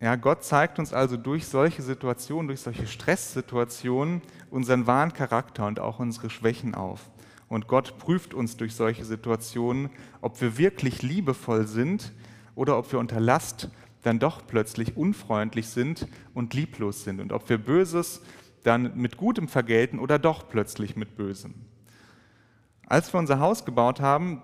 Ja, 0.00 0.16
Gott 0.16 0.44
zeigt 0.44 0.78
uns 0.78 0.92
also 0.92 1.16
durch 1.16 1.46
solche 1.46 1.82
Situationen, 1.82 2.48
durch 2.48 2.60
solche 2.60 2.86
Stresssituationen 2.86 4.22
unseren 4.50 4.86
wahren 4.86 5.12
Charakter 5.12 5.66
und 5.66 5.80
auch 5.80 5.98
unsere 5.98 6.30
Schwächen 6.30 6.74
auf. 6.74 7.10
Und 7.48 7.68
Gott 7.68 7.98
prüft 7.98 8.34
uns 8.34 8.56
durch 8.56 8.74
solche 8.74 9.04
Situationen, 9.04 9.90
ob 10.20 10.40
wir 10.40 10.58
wirklich 10.58 11.02
liebevoll 11.02 11.66
sind 11.66 12.12
oder 12.54 12.78
ob 12.78 12.92
wir 12.92 12.98
unter 12.98 13.20
Last 13.20 13.70
dann 14.02 14.18
doch 14.18 14.46
plötzlich 14.46 14.96
unfreundlich 14.96 15.68
sind 15.68 16.06
und 16.34 16.52
lieblos 16.52 17.04
sind 17.04 17.20
und 17.20 17.32
ob 17.32 17.48
wir 17.48 17.58
Böses 17.58 18.20
dann 18.62 18.96
mit 18.96 19.16
Gutem 19.16 19.48
vergelten 19.48 19.98
oder 19.98 20.18
doch 20.18 20.48
plötzlich 20.48 20.96
mit 20.96 21.16
Bösem. 21.16 21.54
Als 22.86 23.12
wir 23.12 23.20
unser 23.20 23.38
Haus 23.38 23.64
gebaut 23.64 24.00
haben, 24.00 24.42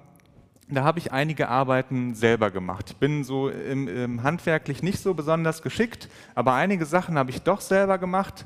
da 0.74 0.84
habe 0.84 0.98
ich 0.98 1.12
einige 1.12 1.48
Arbeiten 1.48 2.14
selber 2.14 2.50
gemacht. 2.50 2.90
Ich 2.90 2.96
bin 2.96 3.24
so 3.24 3.48
im, 3.48 3.88
im 3.88 4.22
handwerklich 4.22 4.82
nicht 4.82 5.00
so 5.00 5.14
besonders 5.14 5.62
geschickt, 5.62 6.08
aber 6.34 6.54
einige 6.54 6.84
Sachen 6.84 7.18
habe 7.18 7.30
ich 7.30 7.42
doch 7.42 7.60
selber 7.60 7.98
gemacht. 7.98 8.44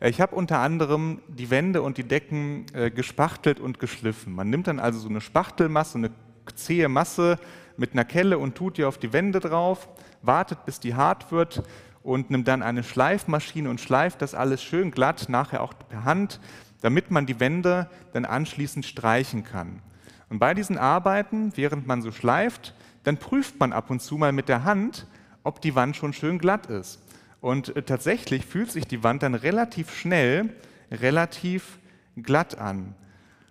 Ich 0.00 0.20
habe 0.20 0.34
unter 0.34 0.58
anderem 0.58 1.20
die 1.28 1.50
Wände 1.50 1.82
und 1.82 1.96
die 1.96 2.04
Decken 2.04 2.66
äh, 2.74 2.90
gespachtelt 2.90 3.60
und 3.60 3.78
geschliffen. 3.78 4.34
Man 4.34 4.50
nimmt 4.50 4.66
dann 4.66 4.78
also 4.78 4.98
so 4.98 5.08
eine 5.08 5.20
Spachtelmasse, 5.20 5.98
eine 5.98 6.10
zähe 6.54 6.88
Masse 6.88 7.38
mit 7.76 7.92
einer 7.92 8.04
Kelle 8.04 8.38
und 8.38 8.54
tut 8.54 8.78
die 8.78 8.84
auf 8.84 8.98
die 8.98 9.12
Wände 9.12 9.40
drauf, 9.40 9.88
wartet, 10.22 10.64
bis 10.66 10.80
die 10.80 10.94
hart 10.94 11.32
wird 11.32 11.62
und 12.02 12.30
nimmt 12.30 12.48
dann 12.48 12.62
eine 12.62 12.82
Schleifmaschine 12.82 13.70
und 13.70 13.80
schleift 13.80 14.20
das 14.20 14.34
alles 14.34 14.62
schön 14.62 14.90
glatt, 14.90 15.28
nachher 15.28 15.62
auch 15.62 15.72
per 15.88 16.04
Hand, 16.04 16.38
damit 16.82 17.10
man 17.10 17.24
die 17.24 17.40
Wände 17.40 17.88
dann 18.12 18.26
anschließend 18.26 18.84
streichen 18.84 19.42
kann. 19.42 19.80
Und 20.34 20.40
bei 20.40 20.52
diesen 20.52 20.78
Arbeiten, 20.78 21.52
während 21.54 21.86
man 21.86 22.02
so 22.02 22.10
schleift, 22.10 22.74
dann 23.04 23.18
prüft 23.18 23.60
man 23.60 23.72
ab 23.72 23.88
und 23.88 24.02
zu 24.02 24.16
mal 24.16 24.32
mit 24.32 24.48
der 24.48 24.64
Hand, 24.64 25.06
ob 25.44 25.60
die 25.60 25.76
Wand 25.76 25.94
schon 25.94 26.12
schön 26.12 26.40
glatt 26.40 26.66
ist. 26.66 27.00
Und 27.40 27.76
äh, 27.76 27.84
tatsächlich 27.84 28.44
fühlt 28.44 28.72
sich 28.72 28.84
die 28.84 29.04
Wand 29.04 29.22
dann 29.22 29.36
relativ 29.36 29.94
schnell 29.94 30.52
relativ 30.90 31.78
glatt 32.16 32.58
an. 32.58 32.96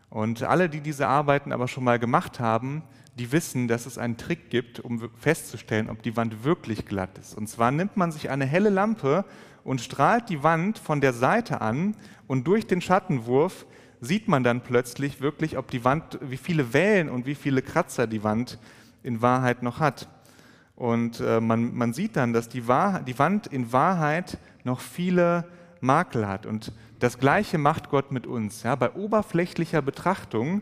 Und 0.10 0.44
alle, 0.44 0.68
die 0.68 0.82
diese 0.82 1.08
Arbeiten 1.08 1.54
aber 1.54 1.70
schon 1.70 1.86
mal 1.86 2.00
gemacht 2.00 2.42
haben, 2.42 2.84
die 3.18 3.32
wissen, 3.32 3.70
dass 3.70 3.86
es 3.86 3.98
einen 3.98 4.18
Trick 4.18 4.50
gibt, 4.50 4.82
um 4.82 5.10
festzustellen, 5.18 5.90
ob 5.90 6.04
die 6.04 6.18
Wand 6.18 6.44
wirklich 6.44 6.86
glatt 6.86 7.18
ist. 7.18 7.34
Und 7.34 7.48
zwar 7.48 7.72
nimmt 7.72 7.96
man 7.96 8.12
sich 8.12 8.30
eine 8.30 8.46
helle 8.46 8.70
Lampe 8.70 9.24
und 9.64 9.80
strahlt 9.80 10.28
die 10.28 10.44
Wand 10.44 10.80
von 10.80 11.00
der 11.00 11.14
Seite 11.14 11.62
an 11.62 11.96
und 12.28 12.46
durch 12.46 12.68
den 12.68 12.82
Schattenwurf 12.82 13.66
sieht 14.04 14.28
man 14.28 14.44
dann 14.44 14.62
plötzlich 14.62 15.22
wirklich, 15.22 15.58
ob 15.58 15.72
die 15.72 15.86
Wand, 15.86 16.20
wie 16.22 16.38
viele 16.38 16.74
Wellen 16.74 17.10
und 17.10 17.26
wie 17.26 17.36
viele 17.36 17.62
Kratzer 17.62 18.06
die 18.06 18.24
Wand 18.24 18.60
in 19.02 19.22
Wahrheit 19.22 19.64
noch 19.64 19.80
hat. 19.80 20.10
Und 20.76 21.22
äh, 21.22 21.40
man, 21.40 21.74
man 21.74 21.94
sieht 21.94 22.16
dann, 22.16 22.34
dass 22.34 22.50
die, 22.50 22.68
Wahr, 22.68 23.02
die 23.02 23.18
Wand 23.18 23.48
in 23.48 23.72
Wahrheit 23.72 24.38
noch 24.64 24.82
viele 24.82 25.46
Makel 25.80 26.28
hat. 26.28 26.46
Und 26.46 26.74
das 27.00 27.18
Gleiche 27.18 27.58
macht 27.58 27.90
Gott 27.90 28.12
mit 28.12 28.28
uns. 28.28 28.64
Ja, 28.64 28.76
bei 28.76 28.92
oberflächlicher 28.92 29.82
Betrachtung, 29.82 30.62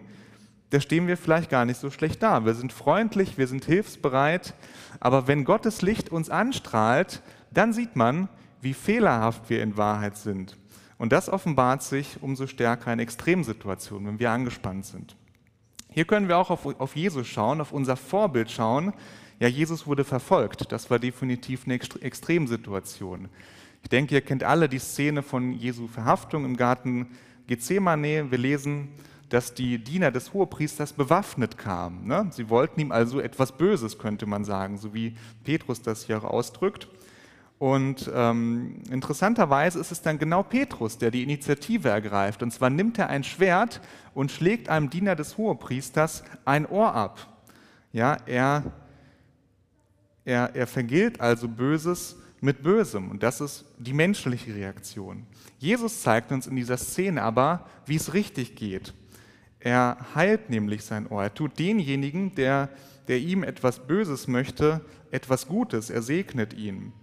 da 0.69 0.79
stehen 0.79 1.07
wir 1.07 1.17
vielleicht 1.17 1.49
gar 1.49 1.65
nicht 1.65 1.79
so 1.79 1.89
schlecht 1.89 2.21
da. 2.21 2.45
Wir 2.45 2.53
sind 2.53 2.71
freundlich, 2.71 3.37
wir 3.37 3.47
sind 3.47 3.65
hilfsbereit, 3.65 4.53
aber 4.99 5.27
wenn 5.27 5.45
Gottes 5.45 5.81
Licht 5.81 6.11
uns 6.11 6.29
anstrahlt, 6.29 7.21
dann 7.51 7.73
sieht 7.73 7.95
man, 7.95 8.29
wie 8.61 8.73
fehlerhaft 8.73 9.49
wir 9.49 9.63
in 9.63 9.77
Wahrheit 9.77 10.15
sind. 10.17 10.57
Und 11.01 11.11
das 11.11 11.29
offenbart 11.29 11.81
sich 11.81 12.19
umso 12.21 12.45
stärker 12.45 12.93
in 12.93 12.99
Extremsituationen, 12.99 14.07
wenn 14.07 14.19
wir 14.19 14.29
angespannt 14.29 14.85
sind. 14.85 15.15
Hier 15.89 16.05
können 16.05 16.27
wir 16.27 16.37
auch 16.37 16.51
auf, 16.51 16.79
auf 16.79 16.95
Jesus 16.95 17.25
schauen, 17.25 17.59
auf 17.59 17.71
unser 17.71 17.95
Vorbild 17.95 18.51
schauen. 18.51 18.93
Ja, 19.39 19.47
Jesus 19.47 19.87
wurde 19.87 20.03
verfolgt. 20.03 20.71
Das 20.71 20.91
war 20.91 20.99
definitiv 20.99 21.63
eine 21.65 21.79
Extremsituation. 22.01 23.29
Ich 23.81 23.89
denke, 23.89 24.13
ihr 24.13 24.21
kennt 24.21 24.43
alle 24.43 24.69
die 24.69 24.77
Szene 24.77 25.23
von 25.23 25.53
Jesu 25.53 25.87
Verhaftung 25.87 26.45
im 26.45 26.55
Garten 26.55 27.07
Gethsemane. 27.47 28.29
Wir 28.29 28.37
lesen, 28.37 28.89
dass 29.29 29.55
die 29.55 29.83
Diener 29.83 30.11
des 30.11 30.35
Hohepriesters 30.35 30.93
bewaffnet 30.93 31.57
kamen. 31.57 32.05
Ne? 32.05 32.27
Sie 32.29 32.47
wollten 32.47 32.79
ihm 32.79 32.91
also 32.91 33.19
etwas 33.19 33.57
Böses, 33.57 33.97
könnte 33.97 34.27
man 34.27 34.45
sagen, 34.45 34.77
so 34.77 34.93
wie 34.93 35.15
Petrus 35.43 35.81
das 35.81 36.05
hier 36.05 36.19
auch 36.19 36.25
ausdrückt. 36.25 36.87
Und 37.61 38.09
ähm, 38.11 38.81
interessanterweise 38.89 39.79
ist 39.79 39.91
es 39.91 40.01
dann 40.01 40.17
genau 40.17 40.41
Petrus, 40.41 40.97
der 40.97 41.11
die 41.11 41.21
Initiative 41.21 41.89
ergreift. 41.89 42.41
Und 42.41 42.49
zwar 42.49 42.71
nimmt 42.71 42.97
er 42.97 43.11
ein 43.11 43.23
Schwert 43.23 43.81
und 44.15 44.31
schlägt 44.31 44.67
einem 44.67 44.89
Diener 44.89 45.15
des 45.15 45.37
Hohepriesters 45.37 46.23
ein 46.43 46.65
Ohr 46.65 46.95
ab. 46.95 47.19
Ja, 47.93 48.17
er, 48.25 48.63
er, 50.25 50.55
er 50.55 50.65
vergilt 50.65 51.21
also 51.21 51.47
Böses 51.47 52.15
mit 52.39 52.63
Bösem. 52.63 53.11
Und 53.11 53.21
das 53.21 53.41
ist 53.41 53.65
die 53.77 53.93
menschliche 53.93 54.55
Reaktion. 54.55 55.27
Jesus 55.59 56.01
zeigt 56.01 56.31
uns 56.31 56.47
in 56.47 56.55
dieser 56.55 56.77
Szene 56.77 57.21
aber, 57.21 57.67
wie 57.85 57.95
es 57.95 58.15
richtig 58.15 58.55
geht. 58.55 58.91
Er 59.59 59.97
heilt 60.15 60.49
nämlich 60.49 60.83
sein 60.83 61.05
Ohr. 61.05 61.21
Er 61.21 61.33
tut 61.35 61.59
denjenigen, 61.59 62.33
der, 62.33 62.69
der 63.07 63.19
ihm 63.19 63.43
etwas 63.43 63.85
Böses 63.85 64.27
möchte, 64.27 64.81
etwas 65.11 65.47
Gutes. 65.47 65.91
Er 65.91 66.01
segnet 66.01 66.55
ihn. 66.55 66.93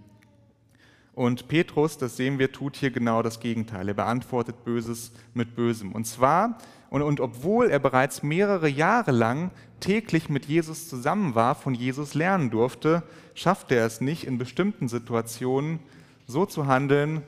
Und 1.19 1.49
Petrus, 1.49 1.99
das 1.99 2.17
sehen 2.17 2.39
wir, 2.39 2.53
tut 2.53 2.77
hier 2.77 2.93
genau 2.93 3.23
das 3.23 3.41
Gegenteil. 3.41 3.89
Er 3.89 3.95
beantwortet 3.95 4.63
Böses 4.65 5.11
mit 5.35 5.57
Bösem. 5.57 5.91
Und 5.91 6.05
zwar, 6.05 6.59
und, 6.91 7.03
und 7.03 7.19
obwohl 7.19 7.71
er 7.71 7.81
bereits 7.81 8.23
mehrere 8.23 8.69
Jahre 8.69 9.11
lang 9.11 9.51
täglich 9.81 10.29
mit 10.29 10.47
Jesus 10.47 10.89
zusammen 10.89 11.35
war, 11.35 11.57
von 11.57 11.75
Jesus 11.75 12.15
lernen 12.15 12.51
durfte, 12.51 13.03
schafft 13.35 13.73
er 13.73 13.85
es 13.85 14.01
nicht, 14.01 14.29
in 14.29 14.39
bestimmten 14.39 14.87
Situationen 14.87 15.81
so 16.29 16.47
zu 16.47 16.69
handeln, 16.69 17.25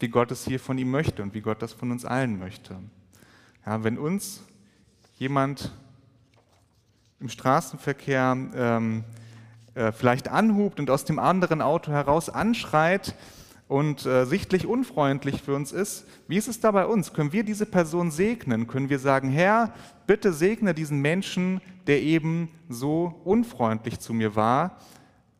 wie 0.00 0.08
Gott 0.08 0.32
es 0.32 0.44
hier 0.44 0.58
von 0.58 0.76
ihm 0.76 0.90
möchte 0.90 1.22
und 1.22 1.32
wie 1.32 1.40
Gott 1.40 1.62
das 1.62 1.72
von 1.72 1.92
uns 1.92 2.04
allen 2.04 2.40
möchte. 2.40 2.74
Ja, 3.64 3.84
wenn 3.84 3.98
uns 3.98 4.42
jemand 5.16 5.70
im 7.20 7.28
Straßenverkehr 7.28 8.36
ähm, 8.52 9.04
äh, 9.78 9.92
vielleicht 9.92 10.28
anhubt 10.28 10.80
und 10.80 10.90
aus 10.90 11.04
dem 11.04 11.20
anderen 11.20 11.62
Auto 11.62 11.92
heraus 11.92 12.28
anschreit 12.28 13.14
und 13.68 14.04
äh, 14.06 14.24
sichtlich 14.24 14.66
unfreundlich 14.66 15.40
für 15.40 15.54
uns 15.54 15.70
ist, 15.70 16.04
wie 16.26 16.36
ist 16.36 16.48
es 16.48 16.58
da 16.58 16.72
bei 16.72 16.84
uns? 16.84 17.12
Können 17.12 17.32
wir 17.32 17.44
diese 17.44 17.64
Person 17.64 18.10
segnen? 18.10 18.66
Können 18.66 18.90
wir 18.90 18.98
sagen, 18.98 19.30
Herr, 19.30 19.72
bitte 20.08 20.32
segne 20.32 20.74
diesen 20.74 21.00
Menschen, 21.00 21.60
der 21.86 22.02
eben 22.02 22.48
so 22.68 23.20
unfreundlich 23.22 24.00
zu 24.00 24.12
mir 24.12 24.34
war? 24.34 24.78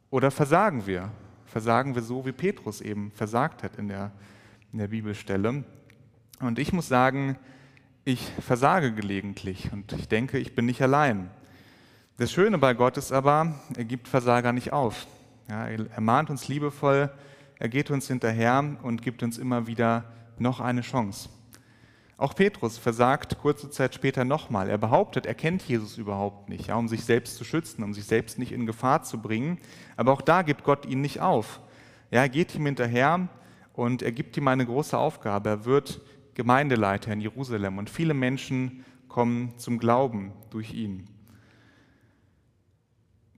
Oder 0.08 0.30
versagen 0.30 0.86
wir? 0.86 1.10
Versagen 1.46 1.96
wir 1.96 2.02
so, 2.02 2.24
wie 2.24 2.32
Petrus 2.32 2.80
eben 2.80 3.10
versagt 3.10 3.64
hat 3.64 3.76
in 3.76 3.88
der, 3.88 4.12
in 4.72 4.78
der 4.78 4.86
Bibelstelle? 4.88 5.64
Und 6.38 6.60
ich 6.60 6.72
muss 6.72 6.86
sagen, 6.86 7.36
ich 8.04 8.30
versage 8.40 8.92
gelegentlich 8.92 9.72
und 9.72 9.92
ich 9.94 10.06
denke, 10.06 10.38
ich 10.38 10.54
bin 10.54 10.66
nicht 10.66 10.80
allein. 10.80 11.28
Das 12.18 12.32
Schöne 12.32 12.58
bei 12.58 12.74
Gott 12.74 12.96
ist 12.96 13.12
aber, 13.12 13.54
er 13.76 13.84
gibt 13.84 14.08
Versager 14.08 14.52
nicht 14.52 14.72
auf. 14.72 15.06
Ja, 15.48 15.68
er 15.68 16.00
mahnt 16.00 16.30
uns 16.30 16.48
liebevoll, 16.48 17.12
er 17.60 17.68
geht 17.68 17.92
uns 17.92 18.08
hinterher 18.08 18.76
und 18.82 19.02
gibt 19.02 19.22
uns 19.22 19.38
immer 19.38 19.68
wieder 19.68 20.02
noch 20.36 20.58
eine 20.58 20.80
Chance. 20.80 21.28
Auch 22.16 22.34
Petrus 22.34 22.76
versagt 22.76 23.38
kurze 23.38 23.70
Zeit 23.70 23.94
später 23.94 24.24
nochmal. 24.24 24.68
Er 24.68 24.78
behauptet, 24.78 25.26
er 25.26 25.34
kennt 25.34 25.62
Jesus 25.62 25.96
überhaupt 25.96 26.48
nicht, 26.48 26.66
ja, 26.66 26.74
um 26.74 26.88
sich 26.88 27.04
selbst 27.04 27.36
zu 27.36 27.44
schützen, 27.44 27.84
um 27.84 27.94
sich 27.94 28.06
selbst 28.06 28.36
nicht 28.36 28.50
in 28.50 28.66
Gefahr 28.66 29.04
zu 29.04 29.22
bringen. 29.22 29.58
Aber 29.96 30.10
auch 30.10 30.22
da 30.22 30.42
gibt 30.42 30.64
Gott 30.64 30.86
ihn 30.86 31.00
nicht 31.00 31.20
auf. 31.20 31.60
Ja, 32.10 32.22
er 32.22 32.28
geht 32.28 32.52
ihm 32.52 32.66
hinterher 32.66 33.28
und 33.74 34.02
er 34.02 34.10
gibt 34.10 34.36
ihm 34.36 34.48
eine 34.48 34.66
große 34.66 34.98
Aufgabe. 34.98 35.50
Er 35.50 35.64
wird 35.66 36.00
Gemeindeleiter 36.34 37.12
in 37.12 37.20
Jerusalem 37.20 37.78
und 37.78 37.88
viele 37.88 38.12
Menschen 38.12 38.84
kommen 39.06 39.56
zum 39.56 39.78
Glauben 39.78 40.32
durch 40.50 40.74
ihn. 40.74 41.08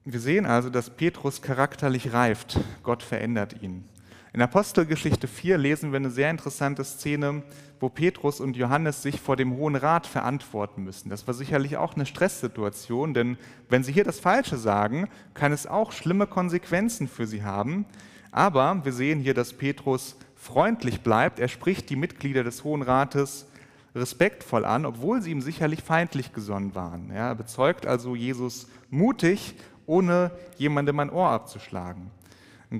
Wir 0.06 0.18
sehen 0.18 0.46
also, 0.46 0.70
dass 0.70 0.88
Petrus 0.88 1.42
charakterlich 1.42 2.14
reift. 2.14 2.58
Gott 2.82 3.02
verändert 3.02 3.62
ihn. 3.62 3.84
In 4.32 4.40
Apostelgeschichte 4.40 5.28
4 5.28 5.58
lesen 5.58 5.92
wir 5.92 5.98
eine 5.98 6.08
sehr 6.08 6.30
interessante 6.30 6.84
Szene, 6.84 7.42
wo 7.80 7.90
Petrus 7.90 8.40
und 8.40 8.56
Johannes 8.56 9.02
sich 9.02 9.20
vor 9.20 9.36
dem 9.36 9.54
Hohen 9.56 9.76
Rat 9.76 10.06
verantworten 10.06 10.84
müssen. 10.84 11.10
Das 11.10 11.26
war 11.26 11.34
sicherlich 11.34 11.76
auch 11.76 11.96
eine 11.96 12.06
Stresssituation, 12.06 13.12
denn 13.12 13.36
wenn 13.68 13.84
sie 13.84 13.92
hier 13.92 14.04
das 14.04 14.20
Falsche 14.20 14.56
sagen, 14.56 15.06
kann 15.34 15.52
es 15.52 15.66
auch 15.66 15.92
schlimme 15.92 16.26
Konsequenzen 16.26 17.06
für 17.06 17.26
sie 17.26 17.42
haben. 17.42 17.84
Aber 18.32 18.82
wir 18.82 18.92
sehen 18.94 19.20
hier, 19.20 19.34
dass 19.34 19.52
Petrus 19.52 20.16
freundlich 20.34 21.02
bleibt. 21.02 21.40
Er 21.40 21.48
spricht 21.48 21.90
die 21.90 21.96
Mitglieder 21.96 22.42
des 22.42 22.64
Hohen 22.64 22.80
Rates 22.80 23.48
respektvoll 23.94 24.64
an, 24.64 24.86
obwohl 24.86 25.20
sie 25.20 25.32
ihm 25.32 25.42
sicherlich 25.42 25.82
feindlich 25.82 26.32
gesonnen 26.32 26.74
waren. 26.74 27.10
er 27.10 27.34
bezeugt 27.34 27.86
also 27.86 28.14
Jesus 28.14 28.68
mutig, 28.88 29.56
ohne 29.90 30.30
jemandem 30.56 31.00
ein 31.00 31.10
Ohr 31.10 31.28
abzuschlagen. 31.28 32.10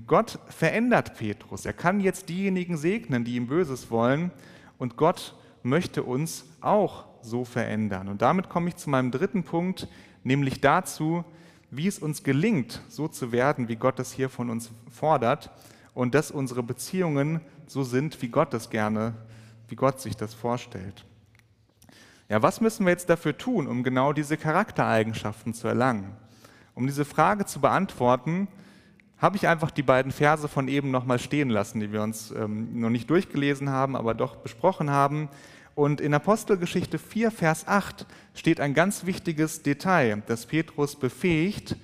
Gott 0.07 0.38
verändert 0.49 1.18
Petrus. 1.18 1.66
Er 1.66 1.73
kann 1.73 2.01
jetzt 2.01 2.29
diejenigen 2.29 2.77
segnen, 2.77 3.25
die 3.25 3.35
ihm 3.35 3.49
Böses 3.49 3.90
wollen. 3.90 4.31
Und 4.79 4.96
Gott 4.96 5.35
möchte 5.64 6.05
uns 6.05 6.44
auch 6.61 7.07
so 7.23 7.44
verändern. 7.44 8.09
Und 8.09 8.23
damit 8.23 8.49
komme 8.49 8.68
ich 8.68 8.77
zu 8.77 8.88
meinem 8.88 9.11
dritten 9.11 9.42
Punkt, 9.42 9.88
nämlich 10.23 10.61
dazu, 10.61 11.25
wie 11.73 11.88
es 11.88 11.99
uns 11.99 12.23
gelingt, 12.23 12.81
so 12.88 13.09
zu 13.09 13.33
werden, 13.33 13.68
wie 13.68 13.77
Gott 13.77 13.99
es 13.99 14.12
hier 14.12 14.29
von 14.29 14.49
uns 14.49 14.70
fordert 14.90 15.51
und 15.92 16.14
dass 16.14 16.31
unsere 16.31 16.62
Beziehungen 16.62 17.40
so 17.66 17.83
sind, 17.83 18.23
wie 18.23 18.29
Gott 18.29 18.55
es 18.55 18.70
gerne, 18.70 19.14
wie 19.68 19.77
Gott 19.77 20.01
sich 20.01 20.16
das 20.16 20.35
vorstellt. 20.35 21.05
Ja, 22.29 22.40
was 22.42 22.61
müssen 22.61 22.87
wir 22.87 22.92
jetzt 22.92 23.11
dafür 23.11 23.37
tun, 23.37 23.66
um 23.66 23.83
genau 23.83 24.12
diese 24.12 24.37
Charaktereigenschaften 24.37 25.53
zu 25.53 25.66
erlangen? 25.66 26.16
Um 26.74 26.87
diese 26.87 27.04
Frage 27.04 27.46
zu 27.46 27.61
beantworten, 27.61 28.48
habe 29.18 29.37
ich 29.37 29.46
einfach 29.46 29.70
die 29.70 29.83
beiden 29.83 30.12
Verse 30.12 30.48
von 30.48 30.68
eben 30.68 30.90
nochmal 30.90 31.18
stehen 31.18 31.50
lassen, 31.50 31.80
die 31.80 31.92
wir 31.92 32.02
uns 32.02 32.30
ähm, 32.30 32.80
noch 32.80 32.90
nicht 32.90 33.11
durchgelesen 33.11 33.68
haben, 33.68 33.94
aber 33.94 34.14
doch 34.14 34.37
besprochen 34.37 34.90
haben. 34.90 35.28
Und 35.74 36.00
in 36.00 36.14
Apostelgeschichte 36.14 36.98
4, 36.98 37.30
Vers 37.30 37.68
8 37.68 38.06
steht 38.35 38.61
ein 38.61 38.74
ganz 38.74 39.04
wichtiges 39.04 39.62
Detail, 39.62 40.22
dass 40.26 40.46
Petrus 40.46 40.96
befähigt, 40.96 41.76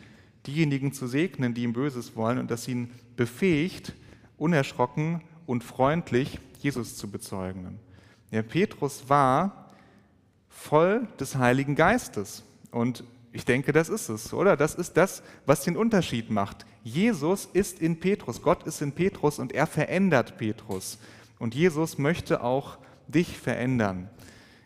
diejenigen 0.47 0.93
zu 0.93 1.07
segnen, 1.07 1.55
die 1.55 1.65
ihm 1.65 1.73
Böses 1.73 2.17
wollen, 2.17 2.39
und 2.39 2.51
dass 2.51 2.69
ihn 2.69 2.91
befähigt, 3.17 3.95
unerschrocken 4.39 5.23
und 5.47 5.63
freundlich 5.63 6.39
Jesus 6.61 6.97
zu 6.97 7.11
bezeugen. 7.11 7.79
Ja, 8.31 8.43
Petrus 8.43 9.09
war 9.09 9.71
voll 10.49 11.07
des 11.21 11.37
Heiligen 11.37 11.75
Geistes. 11.75 12.43
Und 12.71 13.05
ich 13.37 13.45
denke, 13.45 13.71
das 13.73 13.91
ist 13.91 14.09
es, 14.09 14.33
oder? 14.33 14.57
Das 14.57 14.75
ist 14.75 14.97
das, 14.97 15.23
was 15.45 15.63
den 15.63 15.77
Unterschied 15.77 16.31
macht. 16.31 16.65
Jesus 16.83 17.45
ist 17.45 17.83
in 17.83 18.01
Petrus, 18.01 18.41
Gott 18.41 18.67
ist 18.67 18.81
in 18.81 18.93
Petrus 18.93 19.39
und 19.39 19.53
er 19.53 19.67
verändert 19.67 20.39
Petrus. 20.39 20.99
Und 21.39 21.55
Jesus 21.55 21.99
möchte 21.99 22.43
auch 22.43 22.79
dich 23.09 23.37
verändern. 23.37 24.09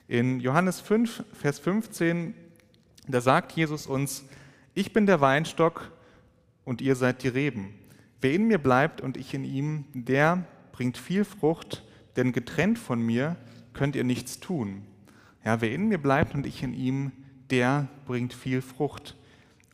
In 0.07 0.39
Johannes 0.39 0.79
5, 0.79 1.25
Vers 1.33 1.59
15, 1.59 2.33
da 3.09 3.21
sagt 3.21 3.51
Jesus 3.53 3.89
uns, 3.89 4.25
ich 4.73 4.93
bin 4.93 5.05
der 5.05 5.21
Weinstock 5.21 5.91
und 6.65 6.81
ihr 6.81 6.95
seid 6.95 7.25
die 7.25 7.29
Reben. 7.29 7.75
Wer 8.21 8.35
in 8.35 8.47
mir 8.47 8.59
bleibt 8.59 9.01
und 9.01 9.17
ich 9.17 9.35
in 9.35 9.43
ihm, 9.43 9.85
der 9.95 10.47
bringt 10.71 10.97
viel 10.97 11.25
Frucht, 11.25 11.83
denn 12.15 12.31
getrennt 12.31 12.79
von 12.79 13.03
mir 13.03 13.35
könnt 13.73 13.97
ihr 13.97 14.05
nichts 14.05 14.39
tun. 14.39 14.83
Ja, 15.45 15.61
wer 15.61 15.73
in 15.73 15.89
mir 15.89 15.99
bleibt 15.99 16.37
und 16.37 16.47
ich 16.47 16.63
in 16.63 16.73
ihm, 16.73 17.11
der 17.51 17.89
bringt 18.07 18.33
viel 18.33 18.63
Frucht. 18.63 19.17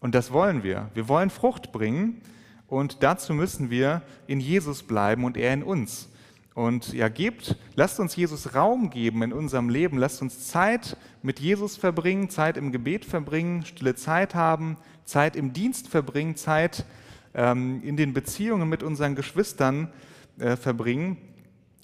Und 0.01 0.15
das 0.15 0.33
wollen 0.33 0.63
wir. 0.63 0.91
Wir 0.95 1.09
wollen 1.09 1.31
Frucht 1.31 1.73
bringen 1.73 2.21
und 2.69 3.03
dazu 3.03 3.33
müssen 3.33 3.71
wir 3.71 4.03
in 4.27 4.41
Jesus 4.41 4.83
bleiben 4.83 5.25
und 5.25 5.37
er 5.37 5.53
in 5.53 5.63
uns. 5.63 6.09
Und 6.55 6.95
ja, 6.95 7.09
gebt, 7.09 7.57
lasst 7.75 8.01
uns 8.01 8.17
Jesus 8.17 8.55
Raum 8.55 8.89
geben 8.89 9.23
in 9.23 9.33
unserem 9.35 9.69
Leben, 9.69 9.99
lasst 9.99 10.23
uns 10.23 10.49
Zeit 10.49 10.97
mit 11.23 11.39
Jesus 11.39 11.77
verbringen, 11.77 12.31
Zeit 12.31 12.57
im 12.57 12.73
Gebet 12.73 13.05
verbringen, 13.05 13.65
stille 13.67 13.95
Zeit 13.95 14.35
haben, 14.35 14.79
Zeit 15.05 15.37
im 15.37 15.53
Dienst 15.53 15.89
verbringen, 15.89 16.35
Zeit 16.35 16.87
ähm, 17.35 17.83
in 17.83 17.99
den 17.99 18.15
Beziehungen 18.15 18.69
mit 18.71 18.83
unseren 18.83 19.15
Geschwistern 19.15 19.93
äh, 20.39 20.57
verbringen. 20.57 21.19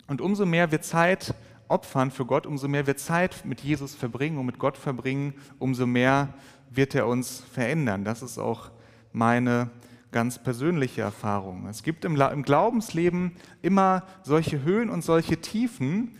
Und 0.07 0.23
umso 0.23 0.47
mehr 0.47 0.71
wir 0.71 0.81
Zeit 0.81 1.35
opfern 1.73 2.11
für 2.11 2.27
Gott, 2.27 2.47
umso 2.47 2.69
mehr 2.69 2.87
wir 2.87 2.97
Zeit 2.97 3.45
mit 3.45 3.63
Jesus 3.63 3.95
verbringen 3.95 4.39
und 4.39 4.47
mit 4.47 4.59
Gott 4.59 4.77
verbringen, 4.77 5.35
umso 5.59 5.87
mehr 5.87 6.35
wird 6.71 6.95
er 6.95 7.07
uns 7.07 7.41
verändern. 7.53 8.05
Das 8.05 8.23
ist 8.23 8.39
auch 8.39 8.71
meine 9.13 9.71
ganz 10.13 10.39
persönliche 10.39 11.01
Erfahrung. 11.01 11.67
Es 11.67 11.83
gibt 11.83 12.05
im, 12.05 12.21
im 12.21 12.43
Glaubensleben 12.43 13.33
immer 13.63 14.05
solche 14.23 14.63
Höhen 14.63 14.91
und 14.91 15.03
solche 15.03 15.41
Tiefen. 15.41 16.13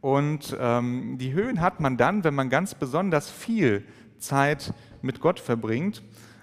Und 0.00 0.56
ähm, 0.58 1.18
die 1.18 1.32
Höhen 1.32 1.60
hat 1.60 1.80
man 1.80 1.96
dann, 1.96 2.24
wenn 2.24 2.34
man 2.34 2.48
ganz 2.48 2.74
besonders 2.74 3.28
viel 3.28 3.84
Zeit 4.18 4.72
mit 5.02 5.20
Gott 5.20 5.40
verbringt. 5.40 6.02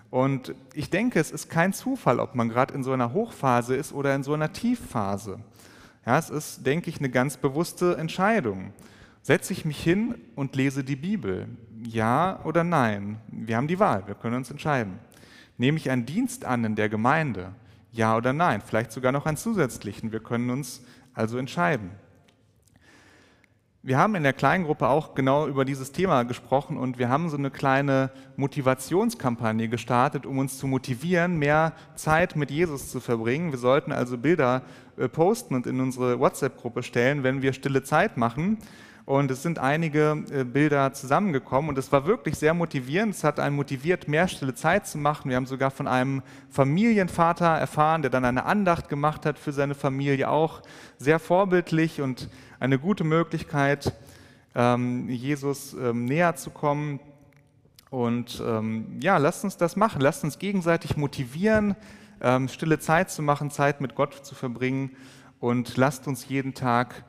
Und 0.09 0.53
ich 0.73 0.89
denke, 0.89 1.19
es 1.19 1.31
ist 1.31 1.49
kein 1.49 1.73
Zufall, 1.73 2.19
ob 2.19 2.35
man 2.35 2.49
gerade 2.49 2.73
in 2.73 2.83
so 2.83 2.91
einer 2.91 3.13
Hochphase 3.13 3.75
ist 3.75 3.93
oder 3.93 4.13
in 4.13 4.23
so 4.23 4.33
einer 4.33 4.53
Tiefphase. 4.53 5.39
Ja, 6.07 6.17
es 6.17 6.29
ist, 6.29 6.65
denke 6.65 6.89
ich, 6.89 6.99
eine 6.99 7.09
ganz 7.09 7.35
bewusste 7.35 7.97
Entscheidung. 7.97 8.71
Setze 9.23 9.51
ich 9.51 9.65
mich 9.65 9.83
hin 9.83 10.15
und 10.35 10.55
lese 10.55 10.85
die 10.85 10.95
Bibel? 10.95 11.49
Ja 11.83 12.39
oder 12.45 12.63
nein? 12.63 13.19
Wir 13.27 13.57
haben 13.57 13.67
die 13.67 13.77
Wahl, 13.77 14.07
wir 14.07 14.15
können 14.15 14.37
uns 14.37 14.49
entscheiden. 14.49 14.99
Nehme 15.57 15.77
ich 15.77 15.91
einen 15.91 16.05
Dienst 16.05 16.45
an 16.45 16.63
in 16.63 16.77
der 16.77 16.87
Gemeinde? 16.87 17.53
Ja 17.91 18.15
oder 18.15 18.31
nein? 18.31 18.61
Vielleicht 18.65 18.93
sogar 18.93 19.11
noch 19.11 19.25
einen 19.25 19.35
zusätzlichen. 19.35 20.13
Wir 20.13 20.21
können 20.21 20.49
uns 20.49 20.81
also 21.13 21.37
entscheiden. 21.37 21.91
Wir 23.87 23.97
haben 23.97 24.15
in 24.15 24.23
der 24.23 24.33
Kleingruppe 24.33 24.89
auch 24.89 25.15
genau 25.15 25.47
über 25.47 25.63
dieses 25.63 25.93
Thema 25.93 26.23
gesprochen 26.23 26.75
und 26.75 26.99
wir 26.99 27.07
haben 27.07 27.29
so 27.29 27.37
eine 27.37 27.49
kleine 27.49 28.11
Motivationskampagne 28.35 29.69
gestartet, 29.69 30.25
um 30.25 30.39
uns 30.39 30.57
zu 30.57 30.67
motivieren, 30.67 31.37
mehr 31.37 31.71
Zeit 31.95 32.35
mit 32.35 32.51
Jesus 32.51 32.91
zu 32.91 32.99
verbringen. 32.99 33.51
Wir 33.51 33.59
sollten 33.59 33.93
also 33.93 34.17
Bilder 34.17 34.63
äh, 34.97 35.07
posten 35.07 35.55
und 35.55 35.65
in 35.67 35.79
unsere 35.79 36.19
WhatsApp-Gruppe 36.19 36.83
stellen, 36.83 37.23
wenn 37.23 37.41
wir 37.41 37.53
stille 37.53 37.81
Zeit 37.81 38.17
machen. 38.17 38.57
Und 39.07 39.31
es 39.31 39.41
sind 39.41 39.57
einige 39.57 40.21
äh, 40.31 40.43
Bilder 40.43 40.91
zusammengekommen 40.91 41.69
und 41.69 41.77
es 41.77 41.93
war 41.93 42.05
wirklich 42.05 42.37
sehr 42.37 42.53
motivierend. 42.53 43.15
Es 43.15 43.23
hat 43.23 43.39
einen 43.39 43.55
motiviert, 43.55 44.09
mehr 44.09 44.27
stille 44.27 44.53
Zeit 44.53 44.85
zu 44.85 44.97
machen. 44.97 45.29
Wir 45.29 45.37
haben 45.37 45.45
sogar 45.45 45.71
von 45.71 45.87
einem 45.87 46.21
Familienvater 46.49 47.45
erfahren, 47.45 48.01
der 48.01 48.11
dann 48.11 48.25
eine 48.25 48.43
Andacht 48.43 48.89
gemacht 48.89 49.25
hat 49.25 49.39
für 49.39 49.53
seine 49.53 49.75
Familie, 49.75 50.29
auch 50.29 50.61
sehr 50.97 51.19
vorbildlich 51.19 52.01
und 52.01 52.27
eine 52.59 52.79
gute 52.79 53.05
Möglichkeit, 53.05 53.93
ähm, 54.53 55.07
Jesus 55.07 55.73
ähm, 55.73 56.03
näher 56.03 56.35
zu 56.35 56.49
kommen. 56.49 56.99
Und 57.89 58.43
ähm, 58.45 58.99
ja, 59.01 59.15
lasst 59.15 59.45
uns 59.45 59.55
das 59.55 59.77
machen. 59.77 60.01
Lasst 60.01 60.25
uns 60.25 60.37
gegenseitig 60.37 60.97
motivieren, 60.97 61.77
stille 62.47 62.79
Zeit 62.79 63.09
zu 63.09 63.21
machen, 63.21 63.51
Zeit 63.51 63.79
mit 63.79 63.95
Gott 63.95 64.25
zu 64.25 64.35
verbringen. 64.35 64.91
Und 65.39 65.77
lasst 65.77 66.07
uns 66.07 66.27
jeden 66.27 66.53
Tag 66.55 67.05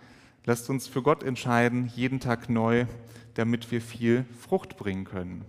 Lasst 0.48 0.70
uns 0.70 0.88
für 0.88 1.02
Gott 1.02 1.24
entscheiden, 1.24 1.92
jeden 1.94 2.20
Tag 2.20 2.48
neu, 2.48 2.86
damit 3.34 3.70
wir 3.70 3.82
viel 3.82 4.24
Frucht 4.40 4.78
bringen 4.78 5.04
können. 5.04 5.44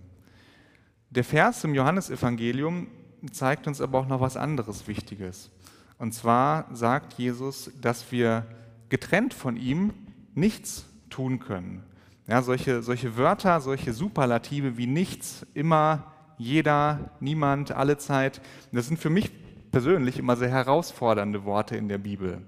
Der 1.08 1.24
Vers 1.24 1.64
im 1.64 1.74
Johannesevangelium 1.74 2.86
zeigt 3.32 3.66
uns 3.66 3.80
aber 3.80 3.98
auch 3.98 4.06
noch 4.06 4.20
was 4.20 4.36
anderes 4.36 4.88
Wichtiges. 4.88 5.50
Und 5.96 6.12
zwar 6.12 6.66
sagt 6.76 7.14
Jesus, 7.14 7.70
dass 7.80 8.12
wir 8.12 8.44
getrennt 8.90 9.32
von 9.32 9.56
ihm 9.56 9.94
nichts 10.34 10.84
tun 11.08 11.38
können. 11.38 11.82
Ja, 12.28 12.42
solche, 12.42 12.82
solche 12.82 13.16
Wörter, 13.16 13.62
solche 13.62 13.94
Superlative 13.94 14.76
wie 14.76 14.86
nichts, 14.86 15.46
immer, 15.54 16.12
jeder, 16.36 17.10
niemand, 17.20 17.72
alle 17.72 17.96
Zeit, 17.96 18.42
das 18.70 18.88
sind 18.88 18.98
für 18.98 19.08
mich 19.08 19.30
persönlich 19.70 20.18
immer 20.18 20.36
sehr 20.36 20.50
herausfordernde 20.50 21.46
Worte 21.46 21.74
in 21.74 21.88
der 21.88 21.96
Bibel. 21.96 22.42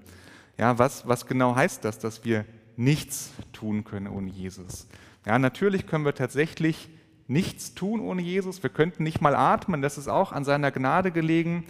Ja, 0.57 0.77
was, 0.77 1.07
was 1.07 1.25
genau 1.25 1.55
heißt 1.55 1.83
das, 1.83 1.99
dass 1.99 2.23
wir 2.25 2.45
nichts 2.75 3.31
tun 3.51 3.83
können 3.83 4.07
ohne 4.07 4.29
Jesus? 4.29 4.87
Ja, 5.25 5.39
natürlich 5.39 5.87
können 5.87 6.05
wir 6.05 6.15
tatsächlich 6.15 6.89
nichts 7.27 7.73
tun 7.73 8.01
ohne 8.01 8.21
Jesus. 8.21 8.61
Wir 8.61 8.69
könnten 8.69 9.03
nicht 9.03 9.21
mal 9.21 9.35
atmen, 9.35 9.81
das 9.81 9.97
ist 9.97 10.07
auch 10.07 10.31
an 10.31 10.43
seiner 10.43 10.71
Gnade 10.71 11.11
gelegen. 11.11 11.65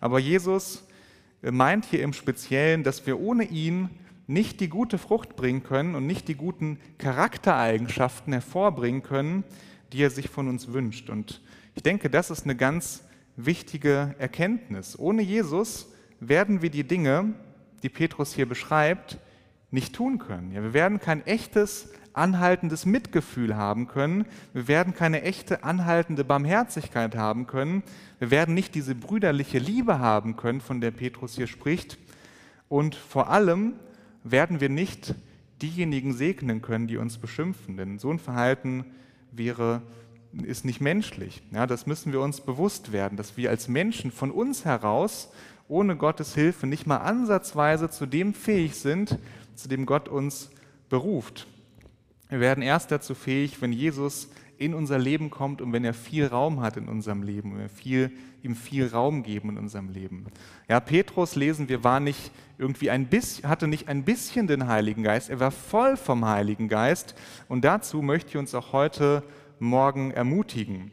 Aber 0.00 0.18
Jesus 0.18 0.86
meint 1.42 1.84
hier 1.84 2.02
im 2.02 2.12
Speziellen, 2.12 2.84
dass 2.84 3.06
wir 3.06 3.18
ohne 3.18 3.44
ihn 3.44 3.90
nicht 4.26 4.60
die 4.60 4.68
gute 4.68 4.98
Frucht 4.98 5.36
bringen 5.36 5.62
können 5.62 5.94
und 5.94 6.06
nicht 6.06 6.28
die 6.28 6.34
guten 6.34 6.78
Charaktereigenschaften 6.98 8.32
hervorbringen 8.32 9.02
können, 9.02 9.44
die 9.92 10.02
er 10.02 10.10
sich 10.10 10.28
von 10.28 10.48
uns 10.48 10.72
wünscht. 10.72 11.08
Und 11.08 11.40
ich 11.74 11.82
denke, 11.82 12.10
das 12.10 12.30
ist 12.30 12.44
eine 12.44 12.54
ganz 12.54 13.04
wichtige 13.36 14.14
Erkenntnis. 14.18 14.98
Ohne 14.98 15.22
Jesus 15.22 15.88
werden 16.20 16.60
wir 16.60 16.70
die 16.70 16.84
Dinge, 16.84 17.34
die 17.82 17.88
Petrus 17.88 18.34
hier 18.34 18.48
beschreibt, 18.48 19.18
nicht 19.70 19.94
tun 19.94 20.18
können. 20.18 20.52
Ja, 20.52 20.62
wir 20.62 20.72
werden 20.72 20.98
kein 20.98 21.26
echtes, 21.26 21.90
anhaltendes 22.12 22.86
Mitgefühl 22.86 23.56
haben 23.56 23.86
können. 23.86 24.24
Wir 24.52 24.66
werden 24.66 24.94
keine 24.94 25.22
echte, 25.22 25.62
anhaltende 25.62 26.24
Barmherzigkeit 26.24 27.14
haben 27.16 27.46
können. 27.46 27.82
Wir 28.18 28.30
werden 28.30 28.54
nicht 28.54 28.74
diese 28.74 28.94
brüderliche 28.94 29.58
Liebe 29.58 29.98
haben 29.98 30.36
können, 30.36 30.60
von 30.60 30.80
der 30.80 30.90
Petrus 30.90 31.36
hier 31.36 31.46
spricht. 31.46 31.98
Und 32.68 32.94
vor 32.94 33.30
allem 33.30 33.74
werden 34.24 34.60
wir 34.60 34.68
nicht 34.68 35.14
diejenigen 35.62 36.12
segnen 36.12 36.62
können, 36.62 36.86
die 36.86 36.96
uns 36.96 37.18
beschimpfen. 37.18 37.76
Denn 37.76 37.98
so 37.98 38.10
ein 38.10 38.18
Verhalten 38.18 38.84
wäre, 39.32 39.82
ist 40.32 40.64
nicht 40.64 40.80
menschlich. 40.80 41.42
Ja, 41.52 41.66
das 41.66 41.86
müssen 41.86 42.12
wir 42.12 42.20
uns 42.20 42.40
bewusst 42.40 42.92
werden, 42.92 43.16
dass 43.16 43.36
wir 43.36 43.50
als 43.50 43.68
Menschen 43.68 44.10
von 44.10 44.30
uns 44.30 44.64
heraus 44.64 45.30
ohne 45.68 45.96
Gottes 45.96 46.34
Hilfe 46.34 46.66
nicht 46.66 46.86
mal 46.86 46.98
ansatzweise 46.98 47.90
zu 47.90 48.06
dem 48.06 48.34
fähig 48.34 48.74
sind, 48.74 49.18
zu 49.54 49.68
dem 49.68 49.86
Gott 49.86 50.08
uns 50.08 50.50
beruft. 50.88 51.46
Wir 52.28 52.40
werden 52.40 52.62
erst 52.62 52.90
dazu 52.90 53.14
fähig, 53.14 53.60
wenn 53.62 53.72
Jesus 53.72 54.28
in 54.58 54.74
unser 54.74 54.98
Leben 54.98 55.30
kommt 55.30 55.62
und 55.62 55.72
wenn 55.72 55.84
er 55.84 55.94
viel 55.94 56.26
Raum 56.26 56.60
hat 56.60 56.76
in 56.76 56.88
unserem 56.88 57.22
Leben, 57.22 57.52
wenn 57.52 57.60
wir 57.60 57.68
viel, 57.68 58.10
ihm 58.42 58.56
viel 58.56 58.88
Raum 58.88 59.22
geben 59.22 59.50
in 59.50 59.58
unserem 59.58 59.88
Leben. 59.88 60.26
Ja, 60.68 60.80
Petrus 60.80 61.36
lesen 61.36 61.68
wir, 61.68 61.84
war 61.84 62.00
nicht 62.00 62.32
irgendwie 62.58 62.90
ein 62.90 63.06
bisschen, 63.06 63.48
hatte 63.48 63.68
nicht 63.68 63.88
ein 63.88 64.04
bisschen 64.04 64.48
den 64.48 64.66
Heiligen 64.66 65.04
Geist, 65.04 65.30
er 65.30 65.38
war 65.38 65.52
voll 65.52 65.96
vom 65.96 66.24
Heiligen 66.24 66.68
Geist 66.68 67.14
und 67.48 67.64
dazu 67.64 68.02
möchte 68.02 68.30
ich 68.30 68.36
uns 68.36 68.54
auch 68.54 68.72
heute 68.72 69.22
Morgen 69.60 70.10
ermutigen. 70.10 70.90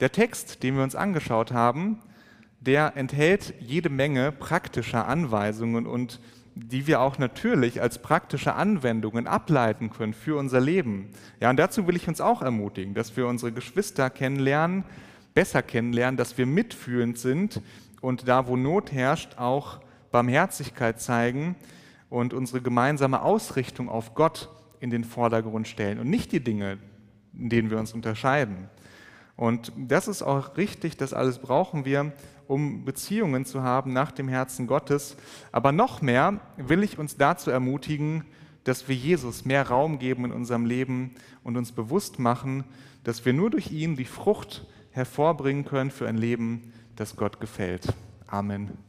Der 0.00 0.10
Text, 0.12 0.62
den 0.62 0.76
wir 0.76 0.82
uns 0.82 0.96
angeschaut 0.96 1.52
haben, 1.52 2.00
der 2.60 2.96
enthält 2.96 3.54
jede 3.60 3.88
Menge 3.88 4.32
praktischer 4.32 5.06
Anweisungen 5.06 5.86
und 5.86 6.20
die 6.54 6.86
wir 6.86 7.02
auch 7.02 7.18
natürlich 7.18 7.82
als 7.82 8.00
praktische 8.00 8.54
Anwendungen 8.54 9.26
ableiten 9.26 9.90
können 9.90 10.14
für 10.14 10.38
unser 10.38 10.58
Leben. 10.58 11.10
Ja, 11.38 11.50
und 11.50 11.58
dazu 11.58 11.86
will 11.86 11.96
ich 11.96 12.08
uns 12.08 12.22
auch 12.22 12.40
ermutigen, 12.40 12.94
dass 12.94 13.14
wir 13.14 13.26
unsere 13.26 13.52
Geschwister 13.52 14.08
kennenlernen, 14.08 14.84
besser 15.34 15.62
kennenlernen, 15.62 16.16
dass 16.16 16.38
wir 16.38 16.46
mitfühlend 16.46 17.18
sind 17.18 17.60
und 18.00 18.26
da, 18.26 18.48
wo 18.48 18.56
Not 18.56 18.90
herrscht, 18.90 19.36
auch 19.36 19.80
Barmherzigkeit 20.10 20.98
zeigen 20.98 21.56
und 22.08 22.32
unsere 22.32 22.62
gemeinsame 22.62 23.20
Ausrichtung 23.20 23.90
auf 23.90 24.14
Gott 24.14 24.48
in 24.80 24.88
den 24.88 25.04
Vordergrund 25.04 25.68
stellen 25.68 25.98
und 25.98 26.08
nicht 26.08 26.32
die 26.32 26.42
Dinge, 26.42 26.78
in 27.34 27.50
denen 27.50 27.70
wir 27.70 27.78
uns 27.78 27.92
unterscheiden. 27.92 28.70
Und 29.36 29.72
das 29.76 30.08
ist 30.08 30.22
auch 30.22 30.56
richtig, 30.56 30.96
das 30.96 31.12
alles 31.12 31.38
brauchen 31.38 31.84
wir, 31.84 32.12
um 32.48 32.84
Beziehungen 32.84 33.44
zu 33.44 33.62
haben 33.62 33.92
nach 33.92 34.12
dem 34.12 34.28
Herzen 34.28 34.66
Gottes. 34.66 35.16
Aber 35.52 35.72
noch 35.72 36.02
mehr 36.02 36.40
will 36.56 36.82
ich 36.82 36.98
uns 36.98 37.16
dazu 37.16 37.50
ermutigen, 37.50 38.24
dass 38.64 38.88
wir 38.88 38.96
Jesus 38.96 39.44
mehr 39.44 39.68
Raum 39.68 39.98
geben 39.98 40.24
in 40.24 40.32
unserem 40.32 40.66
Leben 40.66 41.14
und 41.44 41.56
uns 41.56 41.72
bewusst 41.72 42.18
machen, 42.18 42.64
dass 43.04 43.24
wir 43.24 43.32
nur 43.32 43.50
durch 43.50 43.70
ihn 43.70 43.96
die 43.96 44.04
Frucht 44.04 44.66
hervorbringen 44.90 45.64
können 45.64 45.90
für 45.90 46.08
ein 46.08 46.16
Leben, 46.16 46.72
das 46.96 47.16
Gott 47.16 47.38
gefällt. 47.40 47.92
Amen. 48.26 48.85